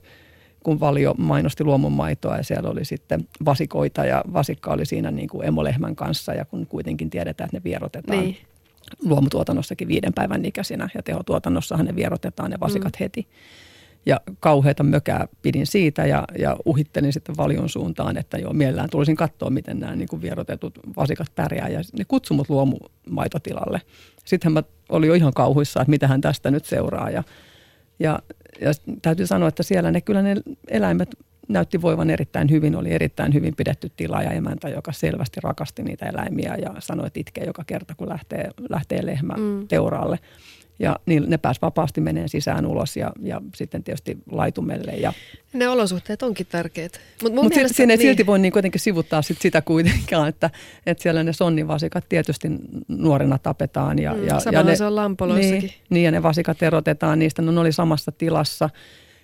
[0.68, 5.48] kun Valio mainosti luomumaitoa ja siellä oli sitten vasikoita ja vasikka oli siinä niin kuin
[5.48, 8.38] emolehmän kanssa ja kun kuitenkin tiedetään, että ne vierotetaan Niin.
[9.04, 13.00] luomutuotannossakin viiden päivän ikäisinä ja tehotuotannossahan ne vierotetaan ne vasikat mm.
[13.00, 13.28] heti.
[14.06, 19.16] Ja kauheita mökää pidin siitä ja, ja uhittelin sitten valion suuntaan, että joo, mielellään tulisin
[19.16, 21.70] katsoa, miten nämä niin kuin vierotetut vasikat pärjää.
[21.70, 23.82] Ja ne kutsumut luomumaitotilalle.
[24.26, 27.10] Sitten mä olin jo ihan kauhuissa, että mitähän tästä nyt seuraa.
[27.10, 27.24] Ja,
[28.00, 28.20] ja,
[28.62, 30.36] ja täytyy sanoa, että siellä ne kyllä ne
[30.68, 31.10] eläimet
[31.48, 36.06] näytti voivan erittäin hyvin, oli erittäin hyvin pidetty tila ja emäntä, joka selvästi rakasti niitä
[36.06, 39.68] eläimiä ja sanoi, että itkee joka kerta, kun lähtee, lähtee lehmä mm.
[39.68, 40.20] teuraalle.
[40.80, 44.92] Ja niin ne pääsi vapaasti meneen sisään ulos ja, ja sitten tietysti laitumelle.
[44.92, 45.14] Ja,
[45.54, 47.00] Ne olosuhteet onkin tärkeät.
[47.24, 50.50] Mut mutta mielestä, siinä ei niin, silti voi niin kuitenkin sivuttaa sit sitä kuitenkaan, että,
[50.86, 52.48] että siellä ne sonnivasikat tietysti
[52.88, 54.00] nuorena tapetaan.
[54.00, 55.62] Ja, Mm, ja, ja ne, se on lampoloissakin.
[55.62, 58.70] Niin, niin, ja ne vasikat erotetaan niistä, no ne oli samassa tilassa.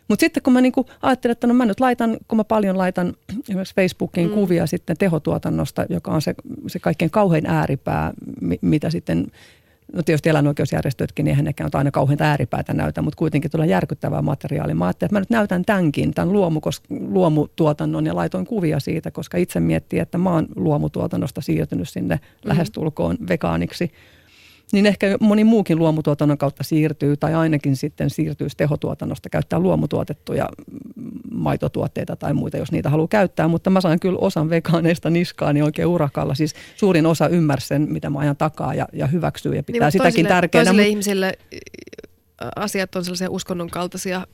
[0.08, 3.14] Mutta sitten kun mä niinku ajattelin, että no mä nyt laitan, kun mä paljon laitan
[3.50, 4.34] esimerkiksi Facebookiin mm.
[4.34, 6.36] kuvia sitten tehotuotannosta, joka on se,
[6.68, 9.28] se kaikkein kauhein ääripää, mi- mitä sitten
[9.94, 14.76] No tietysti eläinoikeusjärjestötkin, niin eihän nekään aina kauheita ääripäätä näytä, mutta kuitenkin tuolla järkyttävää materiaalia.
[14.76, 16.60] Mä ajattelin, että mä nyt näytän tämänkin, tämän luomu,
[16.90, 22.50] luomutuotannon ja laitoin kuvia siitä, koska itse miettii, että mä oon luomutuotannosta siirtynyt sinne mm.
[22.50, 23.92] lähestulkoon vegaaniksi.
[24.72, 30.50] Niin ehkä moni muukin luomutuotannon kautta siirtyy tai ainakin sitten siirtyy tehotuotannosta käyttää luomutuotettuja
[31.32, 33.48] maitotuotteita tai muita, jos niitä haluaa käyttää.
[33.48, 36.36] Mutta mä saan kyllä osan vegaaneista niskaani oikein urakalla.
[36.36, 39.84] Siis suurin osa ymmärsi sen, mitä mä ajan takaa ja, ja hyväksyy ja pitää niin,
[39.84, 40.66] niin, sitäkin toisille, tärkeänä.
[40.66, 41.38] Toisille Mut- ihmisille
[42.56, 44.28] asiat on sellaisia uskonnon kaltaisia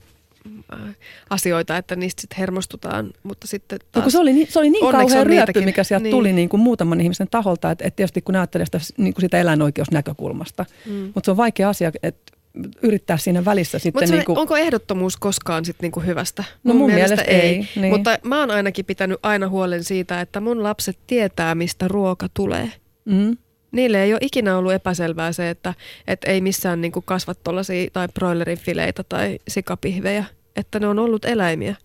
[1.29, 4.05] asioita, että niistä sitten hermostutaan, mutta sitten taas...
[4.05, 5.63] No se oli niin, se oli niin kauhean ryöppy, niitäkin.
[5.63, 6.11] mikä sieltä Niin.
[6.11, 6.17] niin.
[6.17, 9.39] tuli niin kuin muutaman ihmisen taholta, että, että tietysti kun ajattelee sitä, niin kuin sitä
[9.39, 10.65] eläinoikeusnäkökulmasta.
[10.85, 11.11] Mm.
[11.15, 12.33] Mutta se on vaikea asia, että
[12.81, 16.43] yrittää siinä välissä sitten Mutta niin kuin, onko ehdottomuus koskaan sit niinku hyvästä?
[16.63, 17.93] No mun mielestä ei, niin.
[17.93, 22.71] Mutta mä oon ainakin pitänyt aina huolen siitä, että mun lapset tietää, mistä ruoka tulee.
[23.05, 23.37] mm,
[23.71, 25.73] Niille ei ole ikinä ollut epäselvää se, että,
[26.07, 31.25] että ei missään niinku kasva tuollaisia tai broilerin fileitä tai sikapihvejä, että ne on ollut
[31.25, 31.75] eläimiä.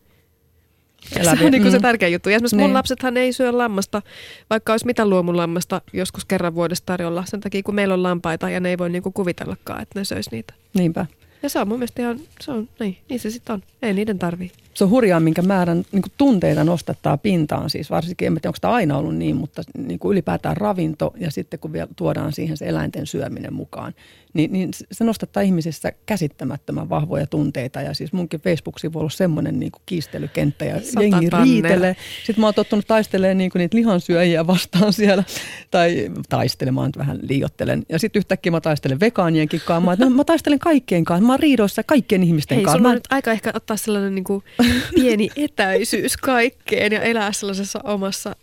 [1.16, 1.82] Eläviä, Se on niinku se mm.
[1.82, 2.28] tärkeä juttu.
[2.28, 2.74] Ja esimerkiksi mun Niin.
[2.74, 4.03] lapsethan ei syö lammasta,
[4.51, 7.24] vaikka olisi mitä luomulammasta joskus kerran vuodessa tarjolla.
[7.26, 10.30] Sen takia, kun meillä on lampaita ja ne ei voi niinku kuvitellakaan, että ne söisi
[10.32, 10.55] niitä.
[10.74, 11.07] niinpä.
[11.43, 13.62] Ja se on mun mielestä ihan, se on, niin, niin se sitten on.
[13.82, 14.51] Ei niiden tarvii.
[14.75, 17.70] Se on hurjaa, minkä määrän niin kuin tunteita nostattaa pintaan.
[17.70, 21.31] Siis varsinkin, en tiedä, onko tämä aina ollut niin, mutta niin kuin ylipäätään ravinto ja
[21.31, 23.95] sitten kun vielä tuodaan siihen se eläinten syöminen mukaan,
[24.35, 27.81] niin, niin se nostattaa ihmisissä käsittämättömän vahvoja tunteita.
[27.81, 31.45] Ja siis munkin Facebook-sivu on ollut semmoinen niin kuin kiistelykenttä ja Sata jengi tannea.
[31.45, 31.97] riitelee.
[32.27, 35.25] Sitten mä oon tottunut taistelemaan niin kuin niitä lihansyöjiä vastaan siellä,
[35.70, 37.83] tai taistelemaan, vähän liiottelen.
[37.89, 39.97] Ja sitten yhtäkkiä mä taistelen vegaanienkin kanssa.
[39.97, 42.79] Mä, no, mä taistelen kaikkien kanssa, mä oon riidoissa kaikkien ihmisten Hei, kanssa.
[42.79, 44.45] sulla Mä nyt aika ehkä ottaa sellainen niin kuin
[44.95, 48.37] pieni etäisyys kaikkeen ja elää sellaisessa omassa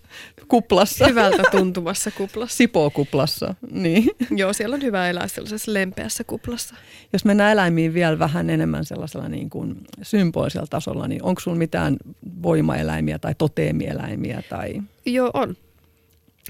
[0.48, 1.08] kuplassa.
[1.08, 2.58] hyvältä tuntuvassa kuplassa.
[2.58, 4.10] Sipoo-kuplassa, niin.
[4.32, 6.76] Joo, siellä on hyvä elää sellaisessa lempeässä kuplassa.
[7.14, 11.98] Jos mennään eläimiin vielä vähän enemmän sellaisella niin kuin symbolisella tasolla, niin onko sulla mitään
[12.44, 14.44] voimaeläimiä tai toteemieläimiä?
[14.50, 14.82] Tai...
[15.06, 15.56] Joo, on.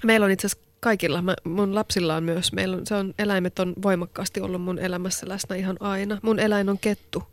[0.04, 3.60] Meillä on itse asiassa kaikilla, mä, mun lapsilla on myös, meillä on, se on, eläimet
[3.60, 6.18] on voimakkaasti ollut mun elämässä läsnä ihan aina.
[6.22, 7.24] Mun eläin on kettu.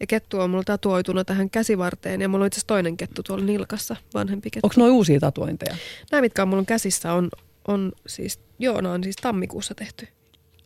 [0.00, 3.44] Ja kettu on mulla tatuoituna tähän käsivarteen ja mulla on itse asiassa toinen kettu tuolla
[3.44, 4.66] nilkassa, vanhempi kettu.
[4.66, 5.76] Onko noin uusia tatuointeja?
[6.12, 7.30] Nämä, mitkä on mulla käsissä, on,
[7.68, 10.08] on siis, joo, on siis tammikuussa tehty.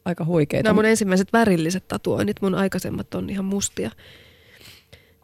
[0.04, 0.62] Aika huikeita.
[0.62, 3.90] Nämä on mun ensimmäiset värilliset tatuoinnit, mun aikaisemmat on ihan mustia.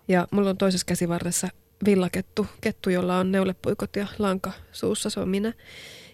[0.08, 1.48] Ja mulla on toisessa käsivarressa
[1.84, 5.52] villakettu, kettu, jolla on neulepuikot ja lanka suussa, se on minä.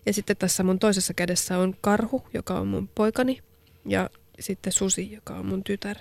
[0.06, 3.42] Ja sitten tässä mun toisessa kädessä on karhu, joka on mun poikani,
[3.84, 5.96] ja sitten susi, joka on mun tytär.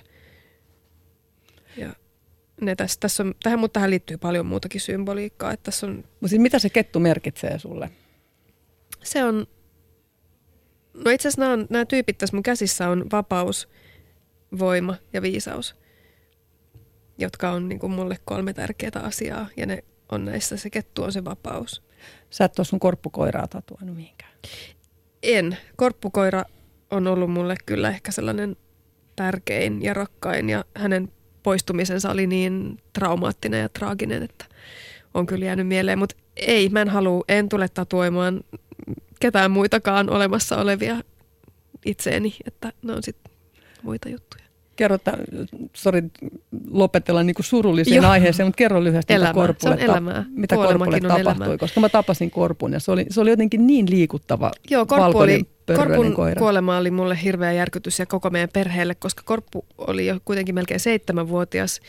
[2.61, 5.51] Ne tässä, tässä on, tähän, mutta tähän liittyy paljon muutakin symboliikkaa.
[5.51, 7.89] Että tässä on, Mut siis mitä se kettu merkitsee sulle?
[9.03, 9.47] se on,
[10.93, 13.69] no itse asiassa nämä, on, nämä tyypit tässä mun käsissä on vapaus,
[14.59, 15.75] voima ja viisaus,
[17.17, 19.47] jotka on niin kuin mulle kolme tärkeää asiaa.
[19.57, 21.83] Ja ne on näissä, se kettu on se vapaus.
[22.29, 24.31] Sä et ole sun korppukoiraa tatuoinut mihinkään.
[25.23, 25.57] En.
[25.75, 26.43] Korppukoira
[26.91, 28.55] on ollut mulle kyllä ehkä sellainen
[29.15, 31.11] tärkein ja rakkain ja hänen
[31.43, 34.45] poistumisensa oli niin traumaattinen ja traaginen, että
[35.13, 35.99] on kyllä jäänyt mieleen.
[35.99, 38.41] Mutta ei, mä en halua, en tule tatuoimaan
[39.19, 40.97] ketään muitakaan olemassa olevia
[41.85, 43.31] itseeni, että ne on sitten
[43.83, 44.43] muita juttuja.
[44.75, 45.17] Kerro, että,
[45.73, 46.03] sori
[46.71, 48.11] lopetella niin surulliseen Joo.
[48.11, 49.33] aiheeseen, mutta kerro lyhyesti, Elämää.
[49.33, 50.25] mitä Korpulle, Se on elämää.
[50.29, 51.57] mitä Korpulle tapahtui, elämää.
[51.57, 55.35] koska mä tapasin Korpun ja se oli, se oli jotenkin niin liikuttava Joo, Korppu valkoinen
[55.35, 56.39] oli, Korpun koira.
[56.39, 60.79] kuolema oli mulle hirveä järkytys ja koko meidän perheelle, koska Korppu oli jo kuitenkin melkein
[60.79, 61.81] seitsemänvuotias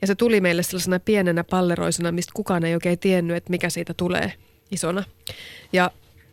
[0.00, 3.94] ja se tuli meille sellaisena pienenä palleroisena, mistä kukaan ei oikein tiennyt, että mikä siitä
[3.94, 4.32] tulee
[4.70, 5.04] isona.
[5.72, 5.90] Ja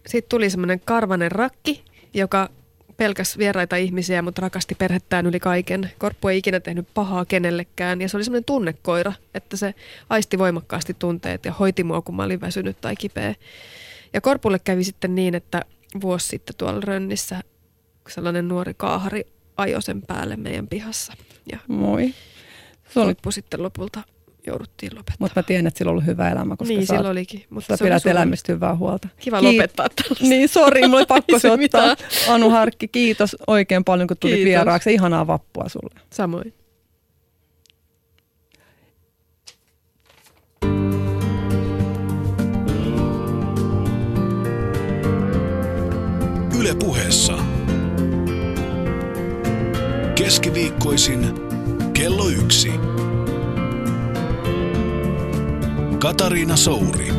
[0.07, 1.83] sitten tuli semmoinen karvanen rakki,
[2.13, 2.49] joka
[2.97, 5.91] pelkäs vieraita ihmisiä, mutta rakasti perhettään yli kaiken.
[5.97, 9.73] Korppu ei ikinä tehnyt pahaa kenellekään ja se oli semmoinen tunnekoira, että se
[10.09, 13.35] aisti voimakkaasti tunteet ja hoiti mua, kun mä olin väsynyt tai kipeä.
[14.13, 15.65] Ja Korpulle kävi sitten niin, että
[16.01, 17.41] vuosi sitten tuolla Rönnissä
[18.09, 19.21] sellainen nuori kaahari
[19.57, 21.13] ajoi sen päälle meidän pihassa.
[21.51, 22.13] Ja Moi.
[22.93, 24.03] Se oli, Korppu sitten lopulta
[24.47, 25.17] jouduttiin lopettamaan.
[25.19, 27.45] mutta mä tiedän, että sillä on ollut hyvä elämä, koska niin, sillä olikin.
[27.49, 29.07] Mutta sä oli pidät eläimistä hyvää huolta.
[29.19, 30.27] Kiva Kiit- lopettaa tällaista.
[30.27, 31.57] Niin, sori, mulla oli pakko se se ottaa.
[31.57, 31.97] mitään.
[32.29, 34.45] Anu Harkki, kiitos oikein paljon, kun tuli Kiitos.
[34.49, 34.93] vieraaksi.
[34.93, 35.99] Ihanaa vappua sulle.
[36.13, 36.53] Samoin.
[46.67, 47.33] Yle puheessa.
[50.15, 51.33] Keskiviikkoisin
[51.93, 52.71] kello yksi.
[55.99, 57.16] Katariina Souri.